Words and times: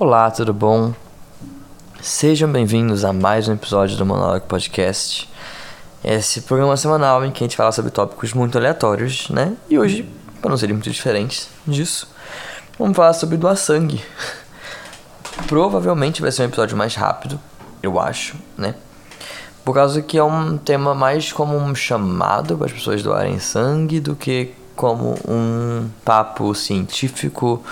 Olá, 0.00 0.30
tudo 0.30 0.54
bom? 0.54 0.94
Sejam 2.00 2.50
bem-vindos 2.50 3.04
a 3.04 3.12
mais 3.12 3.48
um 3.48 3.52
episódio 3.52 3.98
do 3.98 4.06
Monólogo 4.06 4.46
Podcast. 4.46 5.28
Esse 6.02 6.40
programa 6.40 6.74
semanal 6.74 7.22
em 7.22 7.30
que 7.30 7.44
a 7.44 7.46
gente 7.46 7.54
fala 7.54 7.70
sobre 7.70 7.90
tópicos 7.90 8.32
muito 8.32 8.56
aleatórios, 8.56 9.28
né? 9.28 9.54
E 9.68 9.78
hoje, 9.78 10.08
para 10.40 10.48
não 10.48 10.56
serem 10.56 10.74
muito 10.74 10.90
diferentes 10.90 11.50
disso, 11.66 12.08
vamos 12.78 12.96
falar 12.96 13.12
sobre 13.12 13.36
doar 13.36 13.58
sangue. 13.58 14.02
Provavelmente 15.46 16.22
vai 16.22 16.32
ser 16.32 16.44
um 16.44 16.46
episódio 16.46 16.78
mais 16.78 16.94
rápido, 16.94 17.38
eu 17.82 18.00
acho, 18.00 18.36
né? 18.56 18.76
Por 19.62 19.74
causa 19.74 20.00
que 20.00 20.16
é 20.16 20.24
um 20.24 20.56
tema 20.56 20.94
mais 20.94 21.30
como 21.30 21.58
um 21.58 21.74
chamado 21.74 22.56
para 22.56 22.68
as 22.68 22.72
pessoas 22.72 23.02
doarem 23.02 23.38
sangue 23.38 24.00
do 24.00 24.16
que 24.16 24.54
como 24.74 25.18
um 25.28 25.90
papo 26.02 26.54
científico 26.54 27.62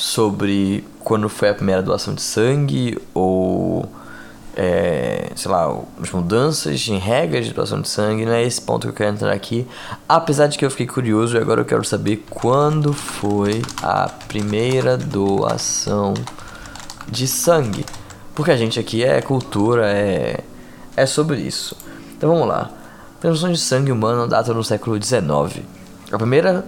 sobre 0.00 0.82
quando 0.98 1.28
foi 1.28 1.50
a 1.50 1.54
primeira 1.54 1.82
doação 1.82 2.14
de 2.14 2.22
sangue 2.22 2.98
ou 3.12 3.86
é, 4.56 5.30
sei 5.36 5.50
lá, 5.50 5.78
as 6.02 6.10
mudanças 6.10 6.88
em 6.88 6.96
regras 6.96 7.44
de 7.44 7.52
doação 7.52 7.82
de 7.82 7.88
sangue, 7.88 8.24
não 8.24 8.32
é 8.32 8.42
esse 8.42 8.60
ponto 8.62 8.86
que 8.86 8.88
eu 8.88 8.94
quero 8.94 9.14
entrar 9.14 9.32
aqui. 9.32 9.66
Apesar 10.08 10.46
de 10.46 10.56
que 10.56 10.64
eu 10.64 10.70
fiquei 10.70 10.86
curioso 10.86 11.36
e 11.36 11.38
agora 11.38 11.60
eu 11.60 11.64
quero 11.66 11.84
saber 11.84 12.24
quando 12.30 12.94
foi 12.94 13.62
a 13.82 14.08
primeira 14.26 14.96
doação 14.96 16.14
de 17.06 17.26
sangue. 17.28 17.84
Porque 18.34 18.50
a 18.50 18.56
gente 18.56 18.80
aqui 18.80 19.04
é 19.04 19.20
cultura, 19.20 19.86
é, 19.86 20.40
é 20.96 21.04
sobre 21.04 21.38
isso. 21.38 21.76
Então 22.16 22.30
vamos 22.30 22.48
lá. 22.48 22.70
Transfusão 23.20 23.52
de 23.52 23.58
sangue 23.58 23.92
humano 23.92 24.26
data 24.26 24.54
no 24.54 24.64
século 24.64 25.00
XIX. 25.02 25.62
A 26.10 26.16
primeira 26.16 26.64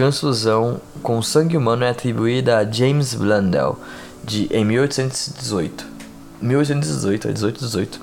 transfusão 0.00 0.80
com 1.02 1.20
sangue 1.20 1.58
humano 1.58 1.84
é 1.84 1.90
atribuída 1.90 2.56
a 2.56 2.64
James 2.64 3.12
Blundell 3.12 3.78
de, 4.24 4.48
em 4.50 4.64
1818. 4.64 5.84
1818 6.40 7.28
a 7.28 7.32
1818. 7.32 8.00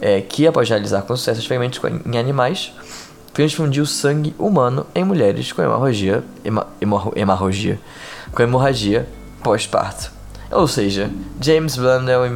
É, 0.00 0.20
que, 0.20 0.44
após 0.44 0.68
realizar 0.68 1.02
com 1.02 1.16
sucesso 1.16 1.38
experimentos 1.38 1.80
em 2.04 2.18
animais, 2.18 2.72
transfundiu 3.32 3.86
sangue 3.86 4.34
humano 4.36 4.88
em 4.92 5.04
mulheres 5.04 5.52
com 5.52 5.62
hemorragia, 5.62 6.24
hema, 6.44 6.66
hemorragia, 7.14 7.78
com 8.32 8.42
hemorragia 8.42 9.08
pós-parto. 9.40 10.10
Ou 10.50 10.66
seja, 10.66 11.08
James 11.40 11.76
Blundell 11.76 12.26
em 12.26 12.32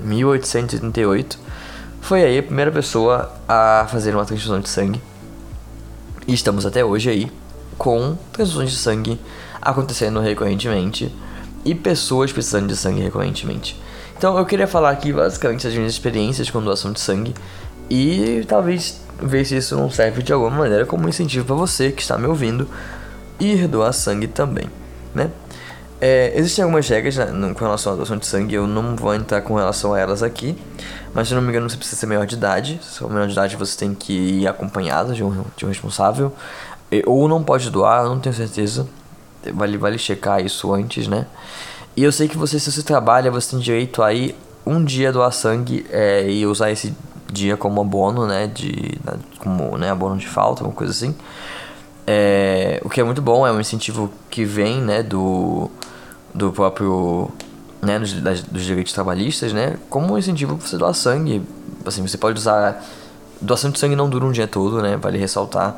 1888 0.00 1.40
foi 2.00 2.22
aí 2.22 2.38
a 2.38 2.42
primeira 2.42 2.70
pessoa 2.70 3.32
a 3.48 3.84
fazer 3.90 4.14
uma 4.14 4.24
transfusão 4.24 4.60
de 4.60 4.68
sangue 4.68 5.00
e 6.26 6.34
estamos 6.34 6.64
até 6.64 6.84
hoje 6.84 7.10
aí 7.10 7.32
com 7.78 8.16
transfusões 8.32 8.70
de 8.70 8.76
sangue 8.76 9.20
acontecendo 9.60 10.20
recorrentemente 10.20 11.12
e 11.64 11.74
pessoas 11.74 12.32
precisando 12.32 12.68
de 12.68 12.76
sangue 12.76 13.00
recorrentemente. 13.00 13.80
Então 14.16 14.36
eu 14.38 14.44
queria 14.46 14.66
falar 14.66 14.90
aqui 14.90 15.12
basicamente 15.12 15.64
das 15.64 15.74
minhas 15.74 15.92
experiências 15.92 16.50
com 16.50 16.62
doação 16.62 16.92
de 16.92 17.00
sangue 17.00 17.34
e 17.90 18.44
talvez 18.46 19.00
ver 19.20 19.44
se 19.44 19.56
isso 19.56 19.76
não 19.76 19.90
serve 19.90 20.22
de 20.22 20.32
alguma 20.32 20.50
maneira 20.50 20.86
como 20.86 21.08
incentivo 21.08 21.44
para 21.44 21.54
você 21.54 21.92
que 21.92 22.02
está 22.02 22.16
me 22.18 22.26
ouvindo 22.26 22.68
ir 23.38 23.66
doar 23.68 23.92
sangue 23.92 24.26
também, 24.26 24.66
né? 25.14 25.30
É, 26.04 26.32
existem 26.34 26.64
algumas 26.64 26.88
regras 26.88 27.16
né, 27.16 27.54
com 27.54 27.64
relação 27.64 27.92
à 27.92 27.96
doação 27.96 28.16
de 28.16 28.26
sangue, 28.26 28.56
eu 28.56 28.66
não 28.66 28.96
vou 28.96 29.14
entrar 29.14 29.40
com 29.40 29.54
relação 29.54 29.94
a 29.94 30.00
elas 30.00 30.20
aqui, 30.20 30.58
mas 31.14 31.28
se 31.28 31.34
não 31.34 31.40
me 31.40 31.50
engano 31.50 31.70
você 31.70 31.76
precisa 31.76 32.00
ser 32.00 32.06
maior 32.06 32.26
de 32.26 32.34
idade, 32.34 32.80
se 32.82 32.98
for 32.98 33.08
maior 33.08 33.28
de 33.28 33.34
idade 33.34 33.54
você 33.54 33.78
tem 33.78 33.94
que 33.94 34.12
ir 34.12 34.48
acompanhado 34.48 35.14
de 35.14 35.22
um, 35.22 35.44
de 35.56 35.64
um 35.64 35.68
responsável, 35.68 36.34
ou 37.06 37.28
não 37.28 37.44
pode 37.44 37.70
doar, 37.70 38.02
não 38.02 38.18
tenho 38.18 38.34
certeza, 38.34 38.84
vale, 39.54 39.78
vale 39.78 39.96
checar 39.96 40.44
isso 40.44 40.74
antes, 40.74 41.06
né? 41.06 41.24
E 41.96 42.02
eu 42.02 42.10
sei 42.10 42.26
que 42.26 42.36
você, 42.36 42.58
se 42.58 42.72
você 42.72 42.82
trabalha, 42.82 43.30
você 43.30 43.52
tem 43.52 43.60
direito 43.60 44.02
a 44.02 44.12
ir 44.12 44.34
um 44.66 44.82
dia 44.82 45.12
doar 45.12 45.30
sangue 45.30 45.86
é, 45.88 46.28
e 46.28 46.44
usar 46.44 46.72
esse 46.72 46.92
dia 47.32 47.56
como 47.56 47.80
abono, 47.80 48.26
né? 48.26 48.48
De, 48.48 48.98
como 49.38 49.78
né, 49.78 49.90
abono 49.90 50.16
de 50.16 50.26
falta, 50.26 50.64
uma 50.64 50.72
coisa 50.72 50.90
assim. 50.90 51.14
É, 52.08 52.80
o 52.84 52.88
que 52.88 53.00
é 53.00 53.04
muito 53.04 53.22
bom, 53.22 53.46
é 53.46 53.52
um 53.52 53.60
incentivo 53.60 54.12
que 54.28 54.44
vem, 54.44 54.80
né, 54.80 55.04
do 55.04 55.70
do 56.34 56.52
próprio 56.52 57.30
né, 57.82 57.98
dos, 57.98 58.12
das, 58.14 58.42
dos 58.42 58.62
direitos 58.62 58.92
trabalhistas, 58.92 59.52
né, 59.52 59.76
como 59.90 60.14
um 60.14 60.18
incentivo 60.18 60.56
para 60.56 60.66
você 60.66 60.78
doar 60.78 60.94
sangue. 60.94 61.42
Assim, 61.84 62.06
você 62.06 62.16
pode 62.16 62.38
usar. 62.38 62.82
Doação 63.40 63.72
de 63.72 63.78
sangue 63.80 63.96
não 63.96 64.08
dura 64.08 64.24
um 64.24 64.30
dia 64.30 64.46
todo, 64.46 64.80
né? 64.80 64.96
Vale 64.96 65.18
ressaltar. 65.18 65.76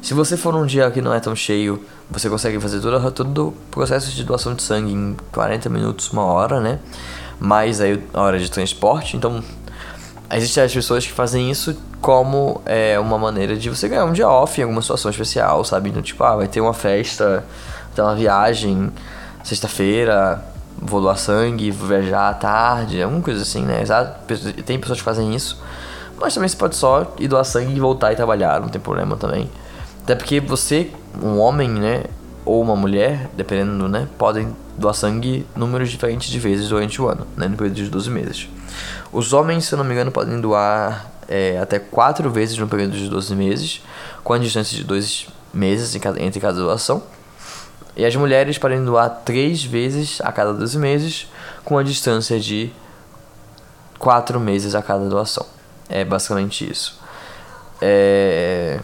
Se 0.00 0.14
você 0.14 0.34
for 0.34 0.54
um 0.54 0.64
dia 0.64 0.90
que 0.90 1.02
não 1.02 1.12
é 1.12 1.20
tão 1.20 1.36
cheio, 1.36 1.84
você 2.10 2.30
consegue 2.30 2.58
fazer 2.58 2.80
todo, 2.80 3.10
todo 3.10 3.48
o 3.48 3.52
processo 3.70 4.10
de 4.10 4.24
doação 4.24 4.54
de 4.54 4.62
sangue 4.62 4.92
em 4.92 5.14
40 5.30 5.68
minutos, 5.68 6.10
uma 6.10 6.24
hora, 6.24 6.58
né? 6.58 6.78
Mais 7.38 7.82
aí 7.82 8.02
a 8.14 8.22
hora 8.22 8.38
de 8.38 8.50
transporte. 8.50 9.14
Então, 9.14 9.44
existem 10.32 10.64
as 10.64 10.72
pessoas 10.72 11.06
que 11.06 11.12
fazem 11.12 11.50
isso 11.50 11.76
como 12.00 12.62
é, 12.64 12.98
uma 12.98 13.18
maneira 13.18 13.54
de 13.54 13.68
você 13.68 13.86
ganhar 13.88 14.06
um 14.06 14.12
dia 14.12 14.26
off 14.26 14.58
em 14.58 14.64
alguma 14.64 14.80
situação 14.80 15.10
especial, 15.10 15.62
sabe? 15.66 15.90
Então, 15.90 16.00
tipo, 16.00 16.24
ah, 16.24 16.36
vai 16.36 16.48
ter 16.48 16.62
uma 16.62 16.74
festa, 16.74 17.44
tem 17.94 18.02
uma 18.02 18.16
viagem 18.16 18.90
sexta-feira, 19.42 20.44
vou 20.78 21.00
doar 21.00 21.16
sangue, 21.16 21.70
vou 21.70 21.88
viajar 21.88 22.28
à 22.28 22.34
tarde, 22.34 23.02
alguma 23.02 23.22
coisa 23.22 23.42
assim, 23.42 23.62
né? 23.62 23.82
Tem 24.64 24.78
pessoas 24.78 24.98
que 24.98 25.04
fazem 25.04 25.34
isso. 25.34 25.62
Mas 26.20 26.34
também 26.34 26.48
você 26.48 26.56
pode 26.56 26.76
só 26.76 27.14
ir 27.18 27.28
doar 27.28 27.44
sangue 27.44 27.74
e 27.74 27.80
voltar 27.80 28.12
e 28.12 28.16
trabalhar, 28.16 28.60
não 28.60 28.68
tem 28.68 28.80
problema 28.80 29.16
também. 29.16 29.50
Até 30.02 30.14
porque 30.14 30.40
você, 30.40 30.90
um 31.22 31.38
homem, 31.38 31.68
né? 31.68 32.04
Ou 32.44 32.60
uma 32.60 32.74
mulher, 32.74 33.30
dependendo, 33.36 33.88
né? 33.88 34.08
Podem 34.18 34.56
doar 34.76 34.94
sangue 34.94 35.46
números 35.54 35.90
diferentes 35.90 36.28
de 36.28 36.38
vezes 36.40 36.68
durante 36.68 37.00
o 37.00 37.08
ano, 37.08 37.26
né? 37.36 37.46
No 37.46 37.56
período 37.56 37.76
de 37.76 37.88
12 37.88 38.10
meses. 38.10 38.48
Os 39.12 39.32
homens, 39.32 39.66
se 39.66 39.74
eu 39.74 39.78
não 39.78 39.84
me 39.84 39.92
engano, 39.92 40.10
podem 40.10 40.40
doar 40.40 41.06
é, 41.28 41.58
até 41.58 41.78
4 41.78 42.28
vezes 42.30 42.58
no 42.58 42.66
período 42.66 42.96
de 42.96 43.08
12 43.08 43.36
meses, 43.36 43.82
com 44.24 44.32
a 44.32 44.38
distância 44.38 44.76
de 44.76 44.82
2 44.82 45.28
meses 45.54 45.94
entre 46.18 46.40
cada 46.40 46.58
doação. 46.58 47.02
E 47.96 48.04
as 48.04 48.16
mulheres 48.16 48.56
podem 48.58 48.84
doar 48.84 49.10
três 49.24 49.62
vezes 49.62 50.20
a 50.22 50.32
cada 50.32 50.52
12 50.52 50.78
meses, 50.78 51.28
com 51.64 51.76
a 51.76 51.82
distância 51.82 52.40
de 52.40 52.72
quatro 53.98 54.40
meses 54.40 54.74
a 54.74 54.82
cada 54.82 55.08
doação. 55.08 55.46
É 55.88 56.04
basicamente 56.04 56.68
isso. 56.68 56.98
É... 57.80 58.80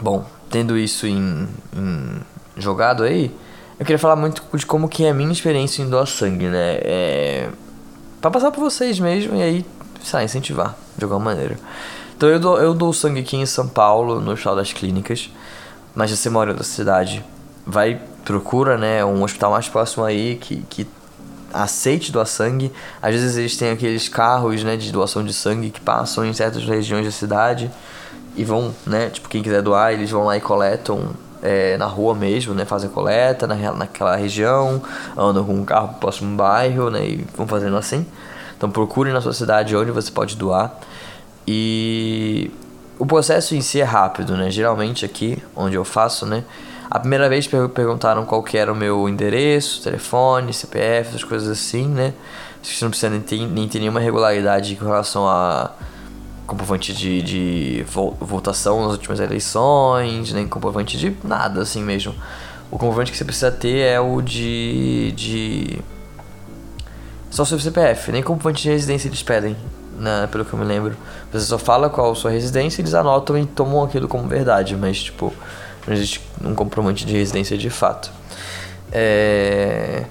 Bom, 0.00 0.24
tendo 0.48 0.78
isso 0.78 1.06
em, 1.06 1.48
em, 1.76 2.20
jogado 2.56 3.02
aí, 3.02 3.34
eu 3.78 3.84
queria 3.84 3.98
falar 3.98 4.16
muito 4.16 4.44
de 4.54 4.64
como 4.64 4.88
que 4.88 5.04
é 5.04 5.10
a 5.10 5.14
minha 5.14 5.32
experiência 5.32 5.82
em 5.82 5.90
doar 5.90 6.06
sangue, 6.06 6.46
né? 6.46 6.78
É... 6.82 7.48
Pra 8.20 8.30
passar 8.30 8.52
por 8.52 8.60
vocês 8.60 9.00
mesmo 9.00 9.34
e 9.34 9.42
aí, 9.42 9.66
sei 10.04 10.22
incentivar 10.22 10.76
de 10.96 11.04
alguma 11.04 11.20
maneira. 11.20 11.58
Então 12.16 12.28
eu 12.28 12.38
dou, 12.38 12.58
eu 12.58 12.72
dou 12.72 12.92
sangue 12.92 13.20
aqui 13.20 13.36
em 13.36 13.44
São 13.44 13.66
Paulo, 13.66 14.20
no 14.20 14.30
Hospital 14.30 14.54
das 14.54 14.72
Clínicas. 14.72 15.28
Mas 15.94 16.10
se 16.10 16.16
você 16.16 16.30
mora 16.30 16.50
em 16.50 16.52
outra 16.52 16.64
cidade, 16.64 17.24
vai 17.66 18.00
procura 18.24 18.76
né 18.76 19.04
um 19.04 19.22
hospital 19.22 19.50
mais 19.50 19.68
próximo 19.68 20.04
aí 20.04 20.36
que, 20.36 20.64
que 20.68 20.86
aceite 21.52 22.10
doar 22.10 22.26
sangue. 22.26 22.72
Às 23.00 23.12
vezes 23.12 23.36
eles 23.36 23.56
têm 23.56 23.70
aqueles 23.70 24.08
carros 24.08 24.64
né 24.64 24.76
de 24.76 24.90
doação 24.90 25.24
de 25.24 25.32
sangue 25.32 25.70
que 25.70 25.80
passam 25.80 26.24
em 26.24 26.32
certas 26.32 26.64
regiões 26.64 27.04
da 27.04 27.12
cidade 27.12 27.70
e 28.36 28.44
vão 28.44 28.74
né 28.86 29.10
tipo 29.10 29.28
quem 29.28 29.42
quiser 29.42 29.62
doar 29.62 29.92
eles 29.92 30.10
vão 30.10 30.24
lá 30.24 30.36
e 30.36 30.40
coletam 30.40 31.10
é, 31.42 31.76
na 31.76 31.86
rua 31.86 32.14
mesmo 32.14 32.54
né 32.54 32.64
fazem 32.64 32.88
coleta 32.88 33.46
na, 33.46 33.54
naquela 33.72 34.16
região 34.16 34.82
andam 35.16 35.44
com 35.44 35.54
um 35.54 35.64
carro 35.64 35.88
pro 35.88 35.98
próximo 35.98 36.36
bairro 36.36 36.90
né 36.90 37.06
e 37.06 37.26
vão 37.36 37.46
fazendo 37.46 37.76
assim. 37.76 38.06
Então 38.56 38.70
procure 38.70 39.12
na 39.12 39.20
sua 39.20 39.32
cidade 39.32 39.76
onde 39.76 39.90
você 39.90 40.10
pode 40.10 40.36
doar. 40.36 40.72
E 41.44 42.48
o 42.96 43.04
processo 43.04 43.56
em 43.56 43.60
si 43.60 43.80
é 43.80 43.84
rápido 43.84 44.36
né 44.36 44.50
geralmente 44.50 45.04
aqui 45.04 45.42
onde 45.54 45.74
eu 45.74 45.84
faço 45.84 46.24
né 46.24 46.44
a 46.92 46.98
primeira 46.98 47.26
vez 47.26 47.46
perguntaram 47.46 48.26
qual 48.26 48.42
que 48.42 48.58
era 48.58 48.70
o 48.70 48.76
meu 48.76 49.08
endereço, 49.08 49.82
telefone, 49.82 50.52
CPF, 50.52 51.08
essas 51.08 51.24
coisas 51.24 51.48
assim, 51.48 51.88
né? 51.88 52.12
Você 52.62 52.84
não 52.84 52.90
precisa 52.90 53.08
nem 53.08 53.20
ter, 53.22 53.38
nem 53.46 53.66
ter 53.66 53.78
nenhuma 53.78 53.98
regularidade 53.98 54.76
com 54.76 54.84
relação 54.84 55.26
a 55.26 55.70
comprovante 56.46 56.92
de, 56.92 57.22
de 57.22 57.86
votação 58.20 58.82
nas 58.82 58.92
últimas 58.92 59.20
eleições, 59.20 60.34
nem 60.34 60.46
comprovante 60.46 60.98
de 60.98 61.16
nada 61.24 61.62
assim 61.62 61.82
mesmo. 61.82 62.14
O 62.70 62.76
comprovante 62.76 63.10
que 63.10 63.16
você 63.16 63.24
precisa 63.24 63.50
ter 63.50 63.78
é 63.78 63.98
o 63.98 64.20
de. 64.20 65.14
de. 65.16 65.78
Só 67.30 67.46
seu 67.46 67.58
CPF, 67.58 68.12
nem 68.12 68.22
comprovante 68.22 68.64
de 68.64 68.68
residência 68.68 69.08
eles 69.08 69.22
pedem, 69.22 69.56
né, 69.98 70.28
pelo 70.30 70.44
que 70.44 70.52
eu 70.52 70.58
me 70.58 70.66
lembro. 70.66 70.94
Você 71.32 71.46
só 71.46 71.56
fala 71.56 71.88
qual 71.88 72.12
a 72.12 72.14
sua 72.14 72.30
residência, 72.30 72.82
eles 72.82 72.92
anotam 72.92 73.38
e 73.38 73.46
tomam 73.46 73.82
aquilo 73.82 74.06
como 74.06 74.28
verdade, 74.28 74.76
mas 74.76 75.02
tipo 75.02 75.32
não 75.86 75.94
existe 75.94 76.20
um 76.44 76.54
comprovante 76.54 77.04
de 77.04 77.12
residência 77.12 77.56
de 77.56 77.70
fato. 77.70 78.10
É... 78.90 80.04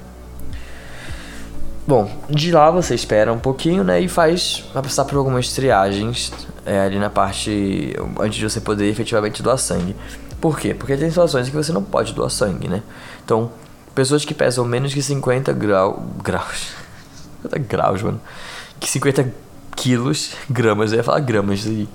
Bom, 1.87 2.09
de 2.29 2.51
lá 2.51 2.69
você 2.71 2.95
espera 2.95 3.33
um 3.33 3.39
pouquinho, 3.39 3.83
né? 3.83 3.99
E 3.99 4.07
faz. 4.07 4.63
Vai 4.73 4.83
passar 4.83 5.05
por 5.05 5.17
algumas 5.17 5.51
triagens 5.51 6.31
é, 6.65 6.79
ali 6.81 6.99
na 6.99 7.09
parte. 7.09 7.95
antes 8.19 8.37
de 8.37 8.49
você 8.49 8.61
poder 8.61 8.89
efetivamente 8.89 9.41
doar 9.41 9.57
sangue. 9.57 9.95
Por 10.39 10.59
quê? 10.59 10.73
Porque 10.73 10.95
tem 10.95 11.09
situações 11.09 11.49
que 11.49 11.55
você 11.55 11.71
não 11.71 11.83
pode 11.83 12.13
doar 12.13 12.29
sangue, 12.29 12.67
né? 12.67 12.81
Então, 13.23 13.51
pessoas 13.93 14.25
que 14.25 14.33
pesam 14.33 14.65
menos 14.65 14.93
que 14.93 15.01
50 15.01 15.53
grau, 15.53 16.03
graus. 16.23 16.69
50 17.43 17.59
graus, 17.67 18.01
mano. 18.01 18.21
Que 18.79 18.89
50 18.89 19.31
quilos, 19.75 20.33
gramas, 20.49 20.91
eu 20.91 20.97
ia 20.97 21.03
falar 21.03 21.19
gramas 21.19 21.65
aí. 21.65 21.89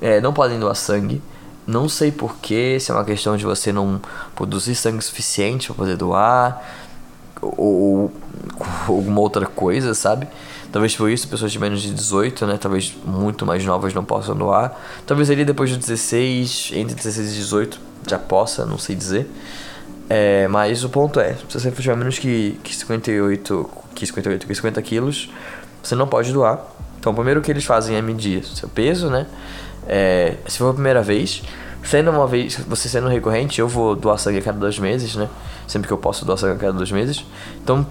É, 0.00 0.20
não 0.20 0.32
podem 0.32 0.58
doar 0.58 0.74
sangue. 0.74 1.22
Não 1.66 1.88
sei 1.88 2.12
porquê, 2.12 2.78
se 2.78 2.90
é 2.90 2.94
uma 2.94 3.04
questão 3.04 3.36
de 3.36 3.44
você 3.44 3.72
não 3.72 4.00
produzir 4.34 4.74
sangue 4.74 5.02
suficiente 5.02 5.66
para 5.66 5.76
poder 5.76 5.96
doar. 5.96 6.62
Ou, 7.42 7.58
ou, 7.58 8.12
alguma 8.86 9.20
outra 9.20 9.46
coisa, 9.46 9.92
sabe? 9.94 10.28
Talvez 10.70 10.94
por 10.94 11.10
isso 11.10 11.26
pessoas 11.28 11.50
de 11.50 11.58
menos 11.58 11.82
de 11.82 11.92
18, 11.92 12.46
né? 12.46 12.58
Talvez 12.58 12.94
muito 13.04 13.44
mais 13.46 13.64
novas 13.64 13.94
não 13.94 14.04
possam 14.04 14.36
doar. 14.36 14.78
Talvez 15.06 15.30
ali 15.30 15.44
depois 15.44 15.70
de 15.70 15.76
16, 15.76 16.72
entre 16.74 16.94
16 16.94 17.32
e 17.32 17.34
18 17.36 17.80
já 18.06 18.18
possa, 18.18 18.64
não 18.64 18.78
sei 18.78 18.94
dizer. 18.94 19.28
É, 20.08 20.46
mas 20.48 20.84
o 20.84 20.88
ponto 20.88 21.18
é, 21.18 21.34
se 21.48 21.58
você 21.58 21.70
tiver 21.70 21.96
menos 21.96 22.18
que, 22.18 22.60
que 22.62 22.74
58, 22.74 23.70
que 23.94 24.06
58, 24.06 24.46
que 24.46 24.54
50 24.54 24.82
quilos, 24.82 25.30
você 25.82 25.94
não 25.94 26.06
pode 26.06 26.32
doar. 26.32 26.60
Então, 26.98 27.12
o 27.12 27.14
primeiro 27.14 27.40
que 27.40 27.50
eles 27.50 27.64
fazem 27.64 27.96
é 27.96 28.02
medir 28.02 28.44
seu 28.44 28.68
peso, 28.68 29.08
né? 29.08 29.26
É, 29.86 30.34
se 30.46 30.58
for 30.58 30.70
a 30.70 30.74
primeira 30.74 31.02
vez, 31.02 31.42
sendo 31.84 32.10
uma 32.10 32.26
vez, 32.26 32.56
você 32.66 32.88
sendo 32.88 33.08
recorrente, 33.08 33.60
eu 33.60 33.68
vou 33.68 33.94
doar 33.94 34.18
sangue 34.18 34.38
a 34.38 34.42
cada 34.42 34.58
dois 34.58 34.78
meses, 34.78 35.14
né? 35.14 35.28
Sempre 35.66 35.86
que 35.86 35.92
eu 35.92 35.98
posso 35.98 36.24
doar 36.24 36.36
sangue 36.36 36.54
a 36.54 36.58
cada 36.58 36.72
dois 36.72 36.90
meses. 36.90 37.24
Então, 37.62 37.86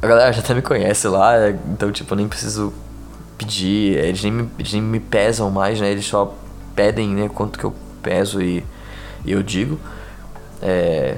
a 0.00 0.06
galera 0.06 0.32
já 0.32 0.40
até 0.40 0.54
me 0.54 0.62
conhece 0.62 1.08
lá, 1.08 1.50
então, 1.72 1.90
tipo, 1.90 2.12
eu 2.12 2.16
nem 2.16 2.28
preciso 2.28 2.72
pedir, 3.36 3.98
eles 3.98 4.22
nem 4.22 4.32
me, 4.32 4.50
eles 4.58 4.72
nem 4.72 4.82
me 4.82 5.00
pesam 5.00 5.50
mais, 5.50 5.80
né? 5.80 5.90
Eles 5.90 6.06
só 6.06 6.34
pedem, 6.74 7.08
né, 7.08 7.28
quanto 7.28 7.58
que 7.58 7.64
eu 7.64 7.74
peso 8.02 8.40
e, 8.40 8.64
e 9.24 9.32
eu 9.32 9.42
digo. 9.42 9.78
É, 10.62 11.16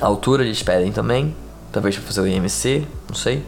a 0.00 0.06
altura 0.06 0.44
eles 0.44 0.62
pedem 0.62 0.92
também, 0.92 1.34
talvez 1.72 1.96
para 1.96 2.04
fazer 2.04 2.20
o 2.20 2.26
IMC, 2.26 2.86
não 3.08 3.14
sei. 3.14 3.44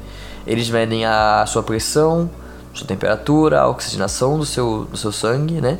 Eles 0.47 0.69
medem 0.69 1.05
a 1.05 1.45
sua 1.47 1.63
pressão, 1.63 2.29
sua 2.75 2.87
temperatura, 2.87 3.61
a 3.61 3.69
oxigenação 3.69 4.39
do 4.39 4.47
seu, 4.47 4.85
do 4.85 4.97
seu 4.97 5.13
sangue, 5.13 5.61
né? 5.61 5.79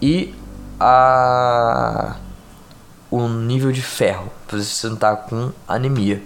E 0.00 0.34
a 0.78 2.16
o 3.10 3.26
nível 3.26 3.72
de 3.72 3.82
ferro, 3.82 4.30
para 4.46 4.58
você 4.58 4.88
não 4.88 4.96
tá 4.96 5.16
com 5.16 5.50
anemia. 5.66 6.22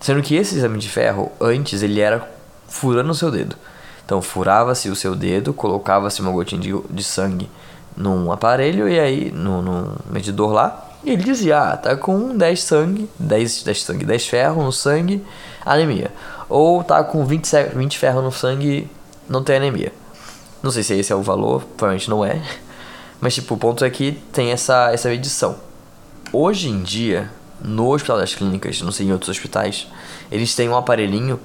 Sendo 0.00 0.22
que 0.22 0.34
esse 0.34 0.56
exame 0.56 0.78
de 0.78 0.88
ferro, 0.88 1.30
antes, 1.40 1.82
ele 1.82 2.00
era 2.00 2.26
furando 2.66 3.10
o 3.10 3.14
seu 3.14 3.30
dedo. 3.30 3.56
Então, 4.04 4.22
furava-se 4.22 4.88
o 4.88 4.96
seu 4.96 5.14
dedo, 5.14 5.52
colocava-se 5.52 6.22
uma 6.22 6.30
gotinha 6.30 6.60
de, 6.60 6.74
de 6.88 7.04
sangue 7.04 7.48
num 7.94 8.32
aparelho 8.32 8.88
e 8.88 8.98
aí, 8.98 9.30
no, 9.30 9.60
no 9.60 9.96
medidor 10.08 10.50
lá, 10.52 10.88
e 11.04 11.10
ele 11.10 11.22
dizia, 11.22 11.72
ah, 11.72 11.76
tá 11.76 11.96
com 11.96 12.36
10 12.36 12.62
sangue, 12.62 13.10
10, 13.18 13.64
10 13.64 13.82
sangue, 13.82 14.04
10 14.04 14.26
ferro 14.26 14.62
no 14.62 14.72
sangue, 14.72 15.24
anemia. 15.64 16.10
Ou 16.48 16.82
tá 16.82 17.04
com 17.04 17.24
20, 17.24 17.74
20 17.74 17.98
ferro 17.98 18.22
no 18.22 18.32
sangue, 18.32 18.88
não 19.28 19.42
tem 19.42 19.56
anemia. 19.56 19.92
Não 20.62 20.70
sei 20.70 20.82
se 20.82 20.94
esse 20.94 21.12
é 21.12 21.16
o 21.16 21.22
valor, 21.22 21.62
provavelmente 21.76 22.10
não 22.10 22.24
é. 22.24 22.42
Mas 23.20 23.34
tipo, 23.34 23.54
o 23.54 23.58
ponto 23.58 23.84
é 23.84 23.90
que 23.90 24.12
tem 24.32 24.50
essa, 24.50 24.90
essa 24.92 25.08
medição. 25.08 25.56
Hoje 26.32 26.68
em 26.68 26.82
dia, 26.82 27.30
no 27.62 27.92
Hospital 27.92 28.18
das 28.18 28.34
Clínicas, 28.34 28.80
não 28.82 28.92
sei 28.92 29.06
em 29.06 29.12
outros 29.12 29.30
hospitais, 29.30 29.86
eles 30.30 30.54
têm 30.54 30.68
um 30.68 30.76
aparelhinho 30.76 31.38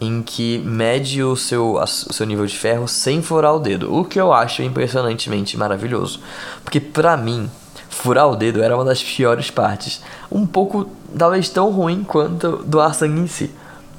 em 0.00 0.22
que 0.22 0.58
mede 0.58 1.22
o 1.22 1.34
seu, 1.34 1.74
o 1.74 1.86
seu 1.86 2.24
nível 2.24 2.46
de 2.46 2.56
ferro 2.56 2.86
sem 2.86 3.20
furar 3.20 3.54
o 3.54 3.58
dedo. 3.58 3.92
O 3.94 4.04
que 4.04 4.20
eu 4.20 4.32
acho 4.32 4.62
impressionantemente 4.62 5.56
maravilhoso. 5.56 6.20
Porque 6.62 6.78
pra 6.78 7.16
mim, 7.16 7.50
furar 7.88 8.28
o 8.28 8.36
dedo 8.36 8.62
era 8.62 8.76
uma 8.76 8.84
das 8.84 9.02
piores 9.02 9.50
partes. 9.50 10.00
Um 10.30 10.46
pouco, 10.46 10.88
talvez 11.16 11.48
tão 11.48 11.70
ruim 11.70 12.04
quanto 12.04 12.58
doar 12.64 12.94
sangue 12.94 13.20
em 13.20 13.26
si. 13.26 13.50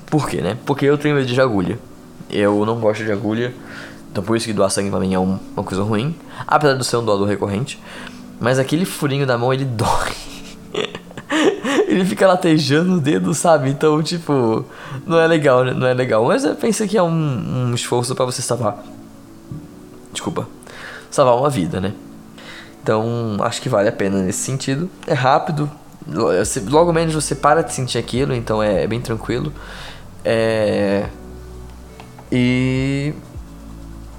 Por 0.06 0.28
quê, 0.28 0.42
né? 0.42 0.58
Porque 0.66 0.86
eu 0.86 0.98
tenho 0.98 1.16
medo 1.16 1.28
de 1.28 1.42
agulha. 1.42 1.78
Eu 2.30 2.66
não 2.66 2.80
gosto 2.80 3.04
de 3.04 3.12
agulha. 3.12 3.54
Então 4.12 4.24
por 4.24 4.36
isso 4.36 4.46
que 4.46 4.54
doar 4.54 4.70
sangue 4.70 4.90
pra 4.90 5.00
mim 5.00 5.14
é 5.14 5.20
um, 5.20 5.40
uma 5.56 5.64
coisa 5.64 5.84
ruim. 5.84 6.16
Apesar 6.48 6.74
de 6.76 6.86
ser 6.86 6.98
um 6.98 7.06
doador 7.06 7.28
recorrente. 7.28 7.80
Mas 8.40 8.58
aquele 8.58 8.86
furinho 8.86 9.26
da 9.26 9.38
mão, 9.38 9.54
ele 9.54 9.66
dói. 9.66 10.14
ele 11.88 12.06
fica 12.06 12.28
latejando 12.28 12.96
o 12.96 13.00
dedo, 13.00 13.34
sabe? 13.34 13.70
Então, 13.70 14.02
tipo, 14.02 14.66
não 15.06 15.20
é 15.20 15.28
legal, 15.28 15.64
né? 15.64 15.74
Não 15.74 15.88
é 15.88 15.94
legal. 15.94 16.26
Mas 16.26 16.44
eu 16.44 16.56
penso 16.56 16.88
que 16.88 16.98
é 16.98 17.04
um, 17.04 17.70
um 17.70 17.74
esforço 17.74 18.16
para 18.16 18.26
você 18.26 18.42
salvar. 18.42 18.84
Desculpa. 20.12 20.48
Salvar 21.12 21.36
uma 21.36 21.50
vida, 21.50 21.82
né? 21.82 21.94
Então, 22.82 23.38
acho 23.42 23.62
que 23.62 23.70
vale 23.70 23.90
a 23.90 23.92
pena 23.92 24.22
nesse 24.22 24.40
sentido. 24.40 24.90
É 25.06 25.14
rápido, 25.14 25.70
logo 26.68 26.92
menos 26.94 27.14
você 27.14 27.36
para 27.36 27.62
de 27.62 27.74
sentir 27.74 27.98
aquilo, 27.98 28.34
então 28.34 28.62
é 28.64 28.88
bem 28.88 29.00
tranquilo. 29.00 29.54
É... 30.24 31.08
E. 32.32 33.14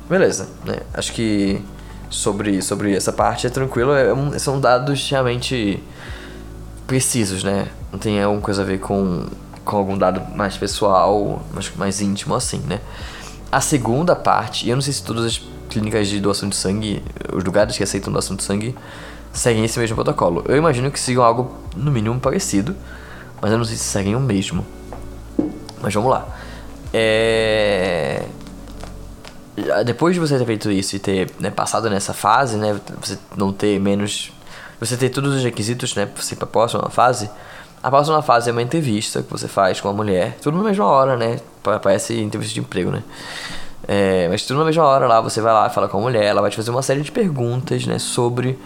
Beleza, 0.08 0.48
né? 0.64 0.80
Acho 0.92 1.12
que 1.12 1.62
sobre, 2.10 2.60
sobre 2.60 2.94
essa 2.94 3.12
parte 3.12 3.46
é 3.46 3.50
tranquilo. 3.50 3.92
É, 3.92 4.38
são 4.38 4.60
dados 4.60 5.08
realmente 5.08 5.82
precisos, 6.86 7.44
né? 7.44 7.68
Não 7.92 7.98
tem 7.98 8.20
alguma 8.20 8.42
coisa 8.42 8.62
a 8.62 8.64
ver 8.64 8.80
com, 8.80 9.26
com 9.64 9.76
algum 9.76 9.96
dado 9.96 10.20
mais 10.36 10.56
pessoal, 10.56 11.42
mais, 11.52 11.72
mais 11.76 12.00
íntimo 12.00 12.34
assim, 12.34 12.58
né? 12.66 12.80
A 13.52 13.60
segunda 13.60 14.16
parte, 14.16 14.66
e 14.66 14.70
eu 14.70 14.76
não 14.76 14.82
sei 14.82 14.92
se 14.92 15.02
todas 15.02 15.24
as 15.24 15.40
clínicas 15.68 16.08
de 16.08 16.20
doação 16.20 16.48
de 16.48 16.56
sangue, 16.56 17.02
os 17.32 17.44
lugares 17.44 17.76
que 17.76 17.82
aceitam 17.82 18.12
doação 18.12 18.34
de 18.36 18.42
sangue, 18.42 18.76
seguem 19.32 19.64
esse 19.64 19.78
mesmo 19.78 19.94
protocolo. 19.94 20.44
Eu 20.48 20.56
imagino 20.56 20.90
que 20.90 20.98
sigam 20.98 21.22
algo 21.22 21.54
no 21.76 21.90
mínimo 21.90 22.18
parecido, 22.18 22.74
mas 23.40 23.52
eu 23.52 23.58
não 23.58 23.64
sei 23.64 23.76
se 23.76 23.84
seguem 23.84 24.16
o 24.16 24.20
mesmo. 24.20 24.66
Mas 25.80 25.94
vamos 25.94 26.10
lá. 26.10 26.26
É... 26.92 28.22
Depois 29.84 30.14
de 30.14 30.20
você 30.20 30.38
ter 30.38 30.46
feito 30.46 30.70
isso 30.70 30.96
e 30.96 30.98
ter 30.98 31.30
né, 31.38 31.50
passado 31.50 31.90
nessa 31.90 32.14
fase, 32.14 32.56
né, 32.56 32.80
você 33.00 33.18
não 33.36 33.52
ter 33.52 33.78
menos, 33.78 34.32
você 34.78 34.96
ter 34.96 35.10
todos 35.10 35.34
os 35.34 35.44
requisitos, 35.44 35.94
né, 35.94 36.06
para 36.06 36.22
você 36.22 36.34
ir 36.34 36.36
para 36.38 36.46
a 36.46 36.50
próxima 36.50 36.88
fase. 36.88 37.28
A 37.82 37.90
próxima 37.90 38.22
fase 38.22 38.48
é 38.48 38.52
uma 38.52 38.62
entrevista 38.62 39.22
que 39.22 39.30
você 39.30 39.48
faz 39.48 39.80
com 39.80 39.88
a 39.88 39.92
mulher, 39.92 40.36
tudo 40.40 40.56
na 40.58 40.64
mesma 40.64 40.84
hora, 40.84 41.16
né? 41.16 41.40
Parece 41.62 42.18
entrevista 42.20 42.54
de 42.54 42.60
emprego, 42.60 42.90
né? 42.90 43.02
É, 43.88 44.28
mas 44.28 44.44
tudo 44.44 44.58
na 44.58 44.66
mesma 44.66 44.84
hora 44.84 45.06
lá, 45.06 45.20
você 45.20 45.40
vai 45.40 45.52
lá, 45.52 45.68
fala 45.70 45.88
com 45.88 45.98
a 45.98 46.00
mulher, 46.00 46.24
ela 46.24 46.40
vai 46.40 46.50
te 46.50 46.56
fazer 46.56 46.70
uma 46.70 46.82
série 46.82 47.00
de 47.00 47.10
perguntas, 47.10 47.86
né, 47.86 47.98
sobre 47.98 48.58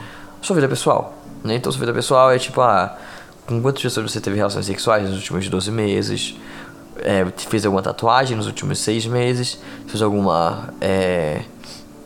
sua 0.43 0.54
vida 0.57 0.69
pessoal. 0.69 1.14
Né? 1.43 1.54
Então, 1.54 1.71
sua 1.71 1.81
vida 1.81 1.93
pessoal 1.93 2.33
é 2.33 2.38
tipo, 2.38 2.61
ah, 2.61 2.97
com 3.47 3.61
quantas 3.61 3.83
pessoas 3.83 4.11
você 4.11 4.21
teve 4.21 4.37
relações 4.37 4.66
sexuais 4.66 5.09
nos 5.09 5.16
últimos 5.19 5.49
12 5.49 5.71
meses? 5.71 6.37
É, 7.05 7.25
fez 7.37 7.65
alguma 7.67 7.83
tatuagem 7.83 8.37
nos 8.37 8.47
últimos 8.47 8.79
6 8.79 9.07
meses? 9.07 9.59
Fez 9.87 10.03
alguma. 10.03 10.75
É, 10.81 11.43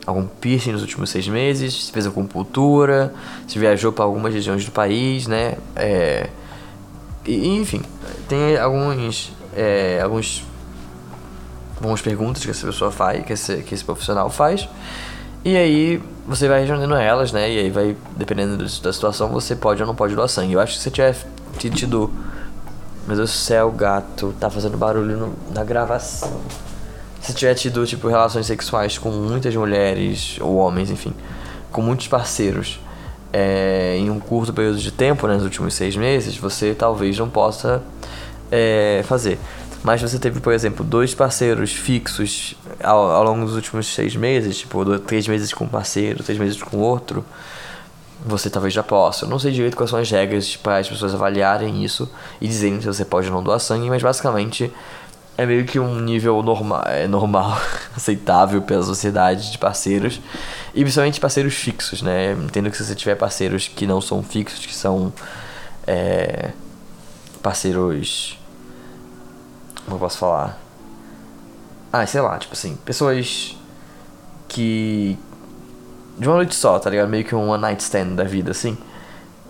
algum 0.05 0.27
piercing 0.27 0.73
nos 0.73 0.81
últimos 0.81 1.09
6 1.09 1.29
meses? 1.29 1.85
Se 1.85 1.91
fez 1.91 2.05
acupuntura? 2.05 3.13
Se 3.47 3.57
viajou 3.57 3.91
para 3.91 4.05
algumas 4.05 4.33
regiões 4.33 4.63
do 4.65 4.71
país, 4.71 5.25
né? 5.25 5.55
É, 5.75 6.29
e, 7.25 7.47
enfim, 7.57 7.81
tem 8.27 8.57
alguns. 8.57 9.31
É, 9.55 10.01
alguns 10.03 10.43
algumas 11.77 12.01
perguntas 12.01 12.43
que 12.43 12.51
essa 12.51 12.65
pessoa 12.65 12.91
faz, 12.91 13.25
que 13.25 13.33
esse, 13.33 13.57
que 13.63 13.73
esse 13.73 13.83
profissional 13.83 14.29
faz. 14.29 14.67
E 15.43 15.55
aí 15.55 16.01
você 16.27 16.47
vai 16.47 16.61
respondendo 16.61 16.95
elas, 16.95 17.31
né? 17.31 17.49
E 17.49 17.59
aí 17.59 17.69
vai, 17.69 17.95
dependendo 18.17 18.57
da 18.57 18.93
situação, 18.93 19.29
você 19.29 19.55
pode 19.55 19.81
ou 19.81 19.87
não 19.87 19.95
pode 19.95 20.13
doar 20.13 20.27
sangue. 20.27 20.53
Eu 20.53 20.59
acho 20.59 20.73
que 20.73 20.79
se 20.79 20.83
você 20.83 20.91
tiver 20.91 21.15
tido. 21.57 22.11
Meu 23.07 23.15
Deus 23.15 23.31
do 23.31 23.35
céu, 23.35 23.71
gato, 23.71 24.33
tá 24.39 24.49
fazendo 24.49 24.77
barulho 24.77 25.17
no, 25.17 25.35
na 25.53 25.63
gravação. 25.63 26.41
Se 27.21 27.33
tiver 27.33 27.53
tido, 27.55 27.85
tipo, 27.85 28.07
relações 28.07 28.45
sexuais 28.45 28.97
com 28.97 29.09
muitas 29.09 29.55
mulheres, 29.55 30.37
ou 30.39 30.55
homens, 30.55 30.89
enfim, 30.89 31.13
com 31.71 31.81
muitos 31.81 32.07
parceiros, 32.07 32.79
é, 33.33 33.95
em 33.97 34.09
um 34.09 34.19
curto 34.19 34.53
período 34.53 34.77
de 34.77 34.91
tempo, 34.91 35.27
né, 35.27 35.33
nos 35.35 35.43
últimos 35.43 35.73
seis 35.73 35.95
meses, 35.95 36.37
você 36.37 36.73
talvez 36.73 37.17
não 37.17 37.29
possa 37.29 37.81
é, 38.51 39.01
fazer 39.05 39.39
mas 39.83 40.01
você 40.01 40.19
teve, 40.19 40.39
por 40.39 40.51
exemplo, 40.51 40.83
dois 40.83 41.13
parceiros 41.13 41.71
fixos 41.71 42.55
ao, 42.83 43.11
ao 43.11 43.23
longo 43.23 43.45
dos 43.45 43.55
últimos 43.55 43.87
seis 43.87 44.15
meses, 44.15 44.59
tipo, 44.59 44.83
dois, 44.83 45.01
três 45.01 45.27
meses 45.27 45.53
com 45.53 45.65
um 45.65 45.69
parceiro, 45.69 46.23
três 46.23 46.37
meses 46.37 46.61
com 46.61 46.77
outro, 46.77 47.23
você 48.25 48.49
talvez 48.49 48.73
já 48.73 48.83
possa. 48.83 49.25
Eu 49.25 49.29
não 49.29 49.39
sei 49.39 49.51
direito 49.51 49.75
quais 49.75 49.89
são 49.89 49.99
as 49.99 50.09
regras 50.09 50.55
para 50.55 50.77
as 50.77 50.87
pessoas 50.87 51.13
avaliarem 51.13 51.83
isso 51.83 52.09
e 52.39 52.47
dizerem 52.47 52.79
se 52.79 52.87
você 52.87 53.05
pode 53.05 53.27
ou 53.27 53.33
não 53.33 53.43
doar 53.43 53.59
sangue, 53.59 53.89
mas 53.89 54.01
basicamente 54.01 54.71
é 55.37 55.45
meio 55.45 55.65
que 55.65 55.79
um 55.79 55.99
nível 55.99 56.43
normal, 56.43 56.83
é 56.85 57.07
normal, 57.07 57.57
aceitável 57.95 58.61
pela 58.61 58.83
sociedade 58.83 59.51
de 59.51 59.57
parceiros 59.57 60.19
e 60.73 60.81
principalmente 60.81 61.19
parceiros 61.19 61.53
fixos, 61.53 62.01
né? 62.01 62.33
Entendo 62.33 62.69
que 62.69 62.77
se 62.77 62.85
você 62.85 62.95
tiver 62.95 63.15
parceiros 63.15 63.67
que 63.67 63.87
não 63.87 64.01
são 64.01 64.21
fixos, 64.21 64.65
que 64.65 64.75
são 64.75 65.13
é, 65.87 66.51
parceiros 67.41 68.39
como 69.89 69.95
eu 69.95 69.99
posso 70.01 70.19
falar? 70.19 70.55
Ah, 71.91 72.05
sei 72.05 72.21
lá, 72.21 72.37
tipo 72.37 72.53
assim, 72.53 72.75
pessoas 72.85 73.57
que. 74.47 75.17
De 76.19 76.27
uma 76.27 76.35
noite 76.35 76.53
só, 76.53 76.77
tá 76.77 76.89
ligado? 76.89 77.07
Meio 77.07 77.23
que 77.23 77.33
um 77.33 77.49
one 77.49 77.61
night 77.61 77.81
stand 77.81 78.15
da 78.15 78.25
vida, 78.25 78.51
assim. 78.51 78.77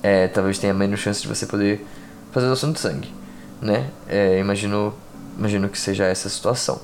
É, 0.03 0.27
talvez 0.27 0.59
tenha 0.59 0.73
menos 0.73 0.99
chance 0.99 1.19
de 1.21 1.27
você 1.27 1.47
poder 1.47 1.85
fazer 2.31 2.45
doação 2.45 2.71
de 2.71 2.79
sangue, 2.79 3.11
né? 3.59 3.89
É, 4.07 4.39
imagino, 4.39 4.93
imagino 5.38 5.67
que 5.67 5.79
seja 5.79 6.05
essa 6.05 6.27
a 6.27 6.31
situação. 6.31 6.79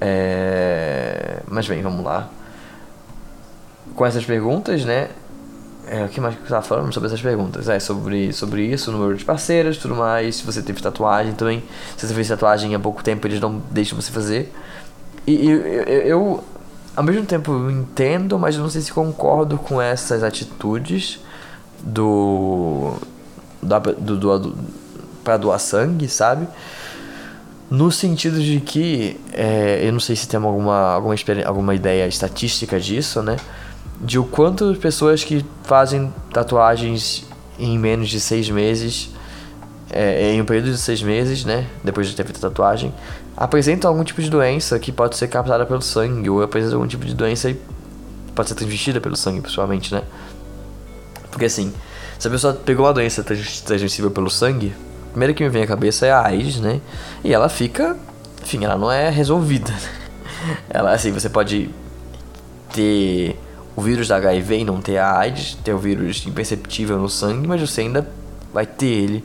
É, 0.00 1.40
mas 1.46 1.68
bem, 1.68 1.82
vamos 1.82 2.02
lá. 2.02 2.30
Com 3.94 4.06
essas 4.06 4.24
perguntas, 4.24 4.82
né? 4.84 5.10
É, 5.86 6.04
o 6.04 6.08
que 6.08 6.20
mais 6.20 6.34
que 6.34 6.42
você 6.42 6.48
tava 6.48 6.62
falando 6.62 6.92
sobre 6.92 7.08
essas 7.08 7.20
perguntas? 7.20 7.68
É, 7.68 7.78
sobre, 7.78 8.32
sobre 8.32 8.62
isso, 8.62 8.90
número 8.90 9.16
de 9.16 9.24
parceiras 9.24 9.76
tudo 9.76 9.94
mais. 9.94 10.36
Se 10.36 10.42
você 10.44 10.62
teve 10.62 10.80
tatuagem 10.80 11.34
também. 11.34 11.62
Se 11.96 12.06
você 12.06 12.14
fez 12.14 12.28
tatuagem 12.28 12.74
há 12.74 12.78
pouco 12.78 13.02
tempo, 13.02 13.26
eles 13.26 13.40
não 13.40 13.62
deixam 13.70 14.00
você 14.00 14.10
fazer. 14.10 14.52
E, 15.26 15.50
eu, 15.50 16.42
ao 16.98 17.04
mesmo 17.04 17.24
tempo, 17.24 17.70
entendo, 17.70 18.38
mas 18.38 18.56
eu 18.56 18.62
não 18.62 18.68
sei 18.68 18.80
se 18.80 18.92
concordo 18.92 19.56
com 19.56 19.80
essas 19.80 20.22
atitudes 20.22 21.20
do. 21.82 22.94
Da, 23.62 23.78
do, 23.78 24.16
do, 24.16 24.38
do 24.38 24.58
para 25.22 25.36
doar 25.36 25.58
sangue, 25.58 26.08
sabe? 26.08 26.48
No 27.70 27.92
sentido 27.92 28.40
de 28.40 28.60
que, 28.60 29.20
é, 29.32 29.80
eu 29.86 29.92
não 29.92 30.00
sei 30.00 30.16
se 30.16 30.26
tem 30.26 30.40
alguma, 30.42 30.92
alguma, 30.92 31.14
alguma 31.44 31.74
ideia 31.74 32.06
estatística 32.06 32.80
disso, 32.80 33.22
né? 33.22 33.36
de 34.00 34.18
o 34.18 34.24
quanto 34.24 34.74
pessoas 34.76 35.24
que 35.24 35.44
fazem 35.64 36.12
tatuagens 36.32 37.24
em 37.58 37.78
menos 37.78 38.08
de 38.08 38.20
seis 38.20 38.48
meses, 38.48 39.10
é, 39.90 40.32
em 40.32 40.40
um 40.40 40.44
período 40.44 40.70
de 40.70 40.78
seis 40.78 41.02
meses, 41.02 41.44
né, 41.44 41.66
depois 41.82 42.06
de 42.06 42.14
ter 42.14 42.24
feito 42.24 42.38
a 42.38 42.48
tatuagem, 42.48 42.92
apresentam 43.38 43.88
algum 43.88 44.02
tipo 44.02 44.20
de 44.20 44.28
doença 44.28 44.76
que 44.80 44.90
pode 44.90 45.16
ser 45.16 45.28
captada 45.28 45.64
pelo 45.64 45.80
sangue, 45.80 46.28
ou 46.28 46.42
apresentam 46.42 46.78
algum 46.78 46.88
tipo 46.88 47.04
de 47.04 47.14
doença 47.14 47.52
que 47.52 47.60
pode 48.34 48.48
ser 48.48 48.56
transmitida 48.56 49.00
pelo 49.00 49.16
sangue, 49.16 49.40
pessoalmente, 49.40 49.94
né? 49.94 50.02
Porque 51.30 51.44
assim, 51.44 51.72
se 52.18 52.26
a 52.26 52.30
pessoa 52.32 52.52
pegou 52.52 52.84
uma 52.84 52.92
doença 52.92 53.22
transmissível 53.22 54.10
pelo 54.10 54.28
sangue, 54.28 54.74
a 55.06 55.10
primeira 55.10 55.32
que 55.32 55.44
me 55.44 55.48
vem 55.48 55.62
à 55.62 55.66
cabeça 55.68 56.04
é 56.04 56.10
a 56.10 56.26
AIDS, 56.26 56.58
né? 56.58 56.80
E 57.22 57.32
ela 57.32 57.48
fica, 57.48 57.96
enfim, 58.42 58.64
ela 58.64 58.76
não 58.76 58.90
é 58.90 59.08
resolvida. 59.08 59.72
Ela, 60.70 60.92
assim, 60.92 61.10
você 61.10 61.28
pode 61.28 61.68
ter 62.72 63.36
o 63.74 63.82
vírus 63.82 64.08
da 64.08 64.16
HIV 64.16 64.58
e 64.58 64.64
não 64.64 64.80
ter 64.80 64.98
a 64.98 65.18
AIDS, 65.18 65.58
ter 65.64 65.72
o 65.72 65.78
vírus 65.78 66.24
imperceptível 66.26 66.96
no 66.96 67.08
sangue, 67.08 67.46
mas 67.46 67.60
você 67.60 67.80
ainda 67.82 68.08
vai 68.54 68.64
ter 68.64 68.86
ele 68.86 69.24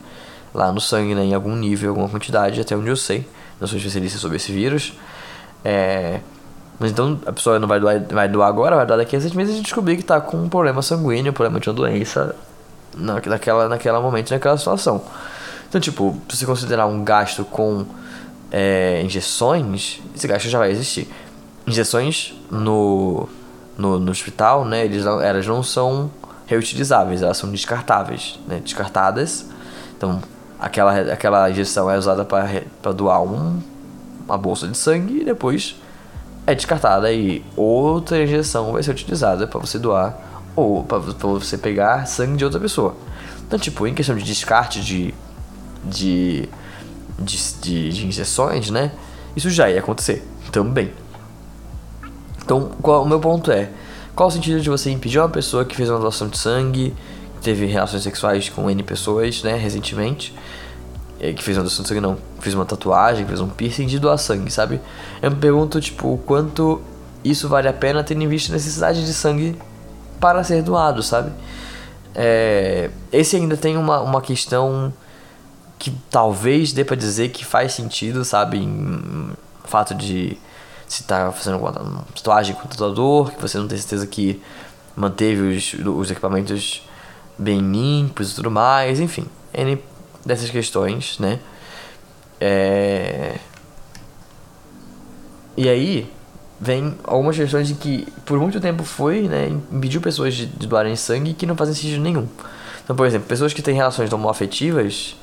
lá 0.54 0.72
no 0.72 0.82
sangue, 0.82 1.14
né, 1.14 1.24
em 1.24 1.34
algum 1.34 1.56
nível, 1.56 1.90
alguma 1.90 2.10
quantidade, 2.10 2.60
até 2.60 2.76
onde 2.76 2.90
eu 2.90 2.96
sei. 2.96 3.28
Não 3.64 3.68
sou 3.70 3.78
especialista 3.78 4.20
sobre 4.20 4.36
esse 4.36 4.52
vírus. 4.52 4.92
É, 5.64 6.20
mas 6.78 6.92
então 6.92 7.18
a 7.26 7.32
pessoa 7.32 7.58
não 7.60 7.68
vai 7.68 7.80
doar, 7.80 8.02
vai 8.12 8.28
doar 8.28 8.50
agora, 8.50 8.76
vai 8.76 8.86
doar 8.86 9.00
daqui 9.00 9.16
a 9.16 9.22
seis 9.22 9.32
meses 9.32 9.58
e 9.58 9.62
descobrir 9.62 9.96
que 9.96 10.02
está 10.02 10.20
com 10.20 10.36
um 10.36 10.50
problema 10.50 10.82
sanguíneo, 10.82 11.32
um 11.32 11.34
problema 11.34 11.62
de 11.62 11.70
uma 11.70 11.76
doença 11.76 12.36
naquela, 12.98 13.70
naquela 13.70 14.02
momento, 14.02 14.32
naquela 14.32 14.58
situação. 14.58 15.02
Então, 15.70 15.80
tipo, 15.80 16.22
se 16.30 16.40
você 16.40 16.46
considerar 16.46 16.88
um 16.88 17.06
gasto 17.06 17.46
com 17.46 17.86
é, 18.52 19.02
injeções, 19.02 20.02
esse 20.14 20.28
gasto 20.28 20.50
já 20.50 20.60
vai 20.60 20.70
existir. 20.70 21.08
Injeções 21.66 22.34
no 22.52 23.30
no, 23.78 23.98
no 23.98 24.12
hospital, 24.12 24.66
né, 24.66 24.84
eles 24.84 25.06
não, 25.06 25.22
elas 25.22 25.48
não 25.48 25.64
são 25.64 26.12
reutilizáveis, 26.46 27.22
elas 27.22 27.38
são 27.38 27.50
descartáveis, 27.50 28.38
né, 28.46 28.60
descartadas. 28.64 29.46
Então, 29.96 30.22
aquela, 30.64 30.98
aquela 31.14 31.50
injeção 31.50 31.92
é 31.92 31.98
usada 31.98 32.24
para 32.24 32.92
doar 32.94 33.22
um, 33.22 33.60
uma 34.26 34.38
bolsa 34.38 34.66
de 34.66 34.78
sangue 34.78 35.22
e 35.22 35.26
depois 35.26 35.76
é 36.48 36.56
descartada 36.56 37.12
e 37.12 37.44
outra 37.56 38.24
injeção 38.24 38.72
vai 38.72 38.82
ser 38.82 38.92
utilizada 38.92 39.46
para 39.46 39.60
você 39.60 39.78
doar 39.78 40.18
ou 40.56 40.84
para 40.84 41.00
você 41.00 41.58
pegar 41.58 42.06
sangue 42.06 42.38
de 42.38 42.46
outra 42.46 42.60
pessoa. 42.60 42.96
Então, 43.46 43.60
tipo, 43.60 43.86
em 43.86 43.94
questão 43.94 44.16
de 44.16 44.24
descarte 44.24 44.82
de, 44.82 45.14
de, 45.84 46.48
de, 47.20 47.38
de, 47.62 47.90
de 47.90 48.08
injeções, 48.08 48.70
né, 48.70 48.92
isso 49.36 49.50
já 49.50 49.70
ia 49.70 49.80
acontecer 49.80 50.26
também. 50.52 50.92
Então, 52.44 52.72
qual, 52.82 53.04
o 53.04 53.08
meu 53.08 53.20
ponto 53.20 53.52
é: 53.52 53.70
qual 54.16 54.30
o 54.30 54.32
sentido 54.32 54.62
de 54.62 54.70
você 54.70 54.90
impedir 54.92 55.20
uma 55.20 55.30
pessoa 55.30 55.66
que 55.66 55.76
fez 55.76 55.90
uma 55.90 56.00
doação 56.00 56.28
de 56.28 56.38
sangue, 56.38 56.96
que 57.36 57.42
teve 57.42 57.66
relações 57.66 58.04
sexuais 58.04 58.48
com 58.50 58.70
N 58.70 58.84
pessoas, 58.84 59.44
né, 59.44 59.56
recentemente, 59.56 60.34
que 61.32 61.42
fez 61.42 61.58
uma 61.58 61.64
doação 61.64 61.84
de 61.84 61.88
sangue, 61.88 62.02
não, 62.02 62.18
fez 62.40 62.54
uma 62.54 62.66
tatuagem, 62.66 63.26
fez 63.26 63.40
um 63.40 63.48
piercing 63.48 63.86
de 63.86 64.00
doar 64.00 64.18
sangue, 64.18 64.52
sabe? 64.52 64.82
Eu 65.22 65.32
me 65.32 65.38
pergunto, 65.38 65.80
tipo, 65.80 66.14
o 66.14 66.18
quanto 66.18 66.82
isso 67.24 67.48
vale 67.48 67.68
a 67.70 67.74
pena 67.74 68.04
tendo 68.04 68.24
em 68.24 68.28
vista 68.28 68.52
a 68.52 68.56
necessidade 68.56 69.06
de 69.06 69.14
sangue 69.14 69.56
para 70.20 70.44
ser 70.44 70.62
doado, 70.62 71.02
sabe? 71.02 71.32
É, 72.14 72.90
esse 73.12 73.36
ainda 73.38 73.56
tem 73.56 73.78
uma, 73.78 74.02
uma 74.02 74.22
questão 74.22 74.92
que 75.80 75.92
talvez 76.10 76.74
dê 76.74 76.84
pra 76.84 76.96
dizer 76.96 77.30
que 77.30 77.46
faz 77.46 77.74
sentido, 77.74 78.26
sabe? 78.26 78.58
Em, 78.58 79.32
fato 79.64 79.96
de 79.96 80.38
se 80.88 81.04
tá 81.04 81.32
fazendo 81.32 81.58
uma 81.58 81.72
tatuagem 82.14 82.56
com 82.56 82.66
o 82.66 82.68
tatuador, 82.68 83.32
que 83.32 83.42
você 83.42 83.58
não 83.58 83.68
tem 83.68 83.78
certeza 83.78 84.06
que 84.06 84.42
manteve 84.96 85.42
os, 85.42 85.74
os 85.74 86.12
equipamentos 86.12 86.88
bem 87.38 87.60
limpos 87.60 88.32
e 88.32 88.36
tudo 88.36 88.52
mais, 88.52 89.00
enfim, 89.00 89.26
N 89.54 89.82
dessas 90.26 90.50
questões, 90.50 91.18
né? 91.20 91.40
É... 92.40 93.38
E 95.56 95.70
aí 95.70 96.12
vem 96.60 96.96
algumas 97.04 97.36
questões 97.36 97.68
de 97.68 97.74
que 97.76 98.08
por 98.26 98.40
muito 98.40 98.60
tempo 98.60 98.84
foi, 98.84 99.24
né, 99.24 99.50
impediu 99.72 100.00
pessoas 100.00 100.34
de, 100.34 100.46
doarem 100.46 100.96
sangue 100.96 101.34
que 101.34 101.46
não 101.46 101.56
fazem 101.56 101.74
sentido 101.74 102.02
nenhum. 102.02 102.28
Então, 102.84 102.96
por 102.96 103.06
exemplo, 103.06 103.28
pessoas 103.28 103.54
que 103.54 103.62
têm 103.62 103.76
relações 103.76 104.12
homoafetivas 104.12 105.16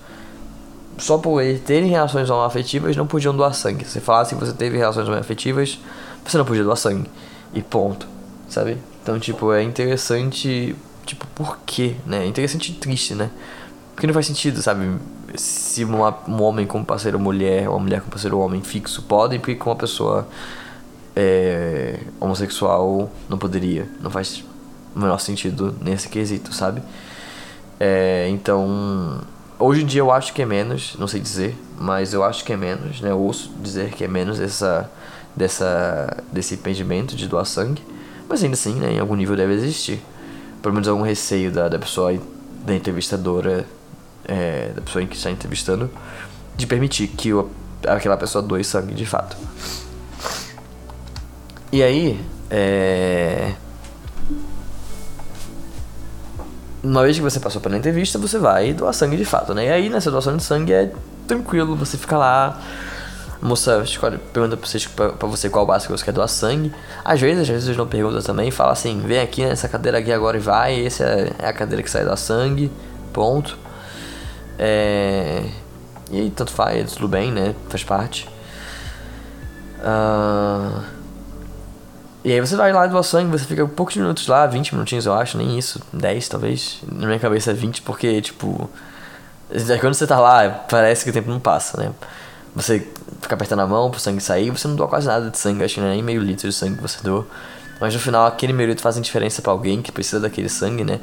só 0.98 1.18
por 1.18 1.42
terem 1.64 1.88
relações 1.88 2.28
homoafetivas 2.28 2.96
não 2.96 3.06
podiam 3.06 3.34
doar 3.34 3.54
sangue. 3.54 3.84
Se 3.84 3.92
você 3.92 4.00
falasse 4.00 4.34
que 4.34 4.40
você 4.40 4.52
teve 4.52 4.76
relações 4.76 5.08
homoafetivas, 5.08 5.78
você 6.24 6.36
não 6.36 6.44
podia 6.44 6.62
doar 6.62 6.76
sangue. 6.76 7.10
E 7.54 7.62
ponto. 7.62 8.06
Sabe? 8.48 8.76
Então, 9.02 9.18
tipo, 9.18 9.52
é 9.52 9.62
interessante. 9.62 10.76
Tipo, 11.06 11.26
por 11.34 11.58
quê, 11.64 11.96
né? 12.06 12.24
É 12.24 12.26
interessante 12.26 12.72
e 12.72 12.74
triste, 12.74 13.14
né? 13.14 13.30
Porque 14.00 14.06
não 14.06 14.14
faz 14.14 14.24
sentido, 14.24 14.62
sabe? 14.62 14.96
Se 15.34 15.84
uma, 15.84 16.16
um 16.26 16.40
homem 16.40 16.66
com 16.66 16.82
parceiro 16.82 17.20
mulher, 17.20 17.68
uma 17.68 17.80
mulher 17.80 18.00
com 18.00 18.08
parceiro 18.08 18.38
homem 18.38 18.62
fixo 18.62 19.02
podem, 19.02 19.38
porque 19.38 19.54
com 19.56 19.68
uma 19.68 19.76
pessoa 19.76 20.26
é, 21.14 22.00
homossexual 22.18 23.12
não 23.28 23.36
poderia. 23.36 23.86
Não 24.00 24.10
faz 24.10 24.42
o 24.96 24.98
menor 24.98 25.18
sentido 25.20 25.76
nesse 25.82 26.08
quesito, 26.08 26.50
sabe? 26.54 26.80
É, 27.78 28.26
então 28.30 29.20
Hoje 29.58 29.82
em 29.82 29.86
dia 29.86 30.00
eu 30.00 30.10
acho 30.10 30.32
que 30.32 30.40
é 30.40 30.46
menos, 30.46 30.96
não 30.98 31.06
sei 31.06 31.20
dizer, 31.20 31.54
mas 31.78 32.14
eu 32.14 32.24
acho 32.24 32.42
que 32.42 32.54
é 32.54 32.56
menos, 32.56 33.02
né? 33.02 33.10
Eu 33.10 33.20
ouço 33.20 33.52
dizer 33.60 33.90
que 33.90 34.02
é 34.02 34.08
menos 34.08 34.40
essa, 34.40 34.90
dessa, 35.36 36.24
desse 36.32 36.54
impedimento 36.54 37.14
de 37.14 37.28
doar 37.28 37.44
sangue, 37.44 37.82
mas 38.26 38.42
ainda 38.42 38.54
assim, 38.54 38.72
né, 38.76 38.94
em 38.94 38.98
algum 38.98 39.14
nível 39.14 39.36
deve 39.36 39.52
existir. 39.52 40.00
Pelo 40.62 40.72
menos 40.72 40.88
algum 40.88 41.02
receio 41.02 41.52
da, 41.52 41.68
da 41.68 41.78
pessoa, 41.78 42.18
da 42.64 42.74
entrevistadora, 42.74 43.66
é, 44.24 44.72
da 44.74 44.82
pessoa 44.82 45.04
que 45.04 45.16
está 45.16 45.30
entrevistando, 45.30 45.90
de 46.56 46.66
permitir 46.66 47.08
que 47.08 47.32
o, 47.32 47.50
aquela 47.86 48.16
pessoa 48.16 48.42
doe 48.42 48.64
sangue 48.64 48.94
de 48.94 49.06
fato. 49.06 49.36
E 51.72 51.82
aí, 51.82 52.20
é 52.50 53.54
uma 56.82 57.02
vez 57.02 57.16
que 57.16 57.22
você 57.22 57.38
passou 57.38 57.60
pela 57.60 57.76
entrevista, 57.76 58.18
você 58.18 58.38
vai 58.38 58.72
doar 58.72 58.92
sangue 58.94 59.16
de 59.16 59.24
fato, 59.24 59.54
né? 59.54 59.66
E 59.66 59.70
aí 59.70 59.88
nessa 59.88 60.10
doação 60.10 60.36
de 60.36 60.42
sangue 60.42 60.72
é 60.72 60.90
tranquilo, 61.26 61.76
você 61.76 61.96
fica 61.96 62.16
lá. 62.16 62.58
A 63.40 63.46
moça 63.46 63.80
escolhe, 63.82 64.18
pergunta 64.18 64.56
pra 64.56 64.66
você, 64.66 64.78
pra, 64.88 65.26
você 65.26 65.48
qual 65.48 65.64
básico 65.64 65.96
você 65.96 66.04
quer 66.04 66.12
doar 66.12 66.28
sangue. 66.28 66.72
Às 67.04 67.20
vezes, 67.20 67.42
às 67.42 67.48
vezes 67.48 67.76
não 67.76 67.86
pergunta 67.86 68.22
também, 68.22 68.50
fala 68.50 68.72
assim, 68.72 69.00
vem 69.00 69.20
aqui 69.20 69.44
nessa 69.44 69.68
cadeira 69.68 69.98
aqui 69.98 70.12
agora 70.12 70.36
e 70.36 70.40
vai, 70.40 70.84
essa 70.84 71.04
é, 71.04 71.32
é 71.38 71.48
a 71.48 71.52
cadeira 71.52 71.82
que 71.82 71.90
sai 71.90 72.04
doar 72.04 72.18
sangue, 72.18 72.70
ponto. 73.12 73.58
É... 74.62 75.42
E 76.10 76.20
aí, 76.20 76.30
tanto 76.30 76.52
faz, 76.52 76.92
tudo 76.92 77.08
bem, 77.08 77.32
né? 77.32 77.54
Faz 77.70 77.82
parte. 77.82 78.28
Uh... 79.78 80.82
E 82.22 82.30
aí 82.32 82.40
você 82.40 82.54
vai 82.54 82.70
lá 82.70 82.86
doar 82.86 83.02
sangue, 83.02 83.30
você 83.30 83.46
fica 83.46 83.66
poucos 83.66 83.96
minutos 83.96 84.26
lá, 84.26 84.46
20 84.46 84.74
minutinhos 84.74 85.06
eu 85.06 85.14
acho, 85.14 85.38
nem 85.38 85.58
isso, 85.58 85.80
10 85.90 86.28
talvez. 86.28 86.80
Na 86.92 87.06
minha 87.06 87.18
cabeça 87.18 87.52
é 87.52 87.54
20 87.54 87.80
porque, 87.80 88.20
tipo. 88.20 88.68
Quando 89.80 89.94
você 89.94 90.06
tá 90.06 90.20
lá, 90.20 90.48
parece 90.48 91.02
que 91.02 91.10
o 91.10 91.12
tempo 91.12 91.30
não 91.30 91.40
passa, 91.40 91.80
né? 91.80 91.90
Você 92.54 92.86
fica 93.22 93.34
apertando 93.34 93.60
a 93.60 93.66
mão 93.66 93.90
pro 93.90 93.98
sangue 93.98 94.20
sair, 94.20 94.50
você 94.50 94.68
não 94.68 94.76
doa 94.76 94.86
quase 94.86 95.06
nada 95.06 95.30
de 95.30 95.38
sangue, 95.38 95.64
acho 95.64 95.74
que 95.76 95.80
é 95.80 95.84
nem 95.84 96.02
meio 96.02 96.20
litro 96.20 96.46
de 96.46 96.54
sangue 96.54 96.76
que 96.76 96.82
você 96.82 97.02
doa. 97.02 97.26
Mas 97.80 97.94
no 97.94 98.00
final, 98.00 98.26
aquele 98.26 98.52
meio 98.52 98.68
litro 98.68 98.82
faz 98.82 99.00
diferença 99.00 99.40
para 99.40 99.50
alguém 99.50 99.80
que 99.80 99.90
precisa 99.90 100.20
daquele 100.20 100.50
sangue, 100.50 100.84
né? 100.84 101.00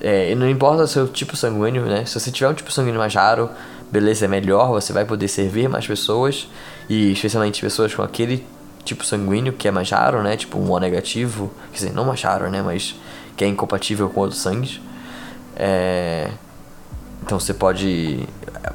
É, 0.00 0.34
não 0.34 0.48
importa 0.48 0.82
o 0.82 0.86
seu 0.86 1.08
tipo 1.08 1.36
sanguíneo, 1.36 1.84
né? 1.86 2.04
Se 2.04 2.18
você 2.18 2.30
tiver 2.30 2.48
um 2.48 2.54
tipo 2.54 2.70
sanguíneo 2.70 2.98
mais 2.98 3.14
raro, 3.14 3.50
beleza, 3.90 4.24
é 4.24 4.28
melhor, 4.28 4.68
você 4.68 4.92
vai 4.92 5.04
poder 5.04 5.28
servir 5.28 5.68
mais 5.68 5.86
pessoas, 5.86 6.48
e 6.88 7.12
especialmente 7.12 7.60
pessoas 7.60 7.94
com 7.94 8.02
aquele 8.02 8.46
tipo 8.84 9.04
sanguíneo, 9.04 9.52
que 9.52 9.66
é 9.66 9.70
mais 9.70 9.90
raro, 9.90 10.22
né? 10.22 10.36
Tipo 10.36 10.58
um 10.58 10.70
O 10.70 10.78
negativo, 10.78 11.50
quer 11.70 11.76
dizer, 11.76 11.92
não 11.92 12.04
mais 12.04 12.22
raro, 12.22 12.50
né? 12.50 12.62
Mas 12.62 12.94
que 13.36 13.44
é 13.44 13.48
incompatível 13.48 14.08
com 14.08 14.20
outros 14.20 14.40
sangues. 14.40 14.80
É... 15.56 16.30
Então 17.22 17.40
você 17.40 17.52
pode. 17.52 18.26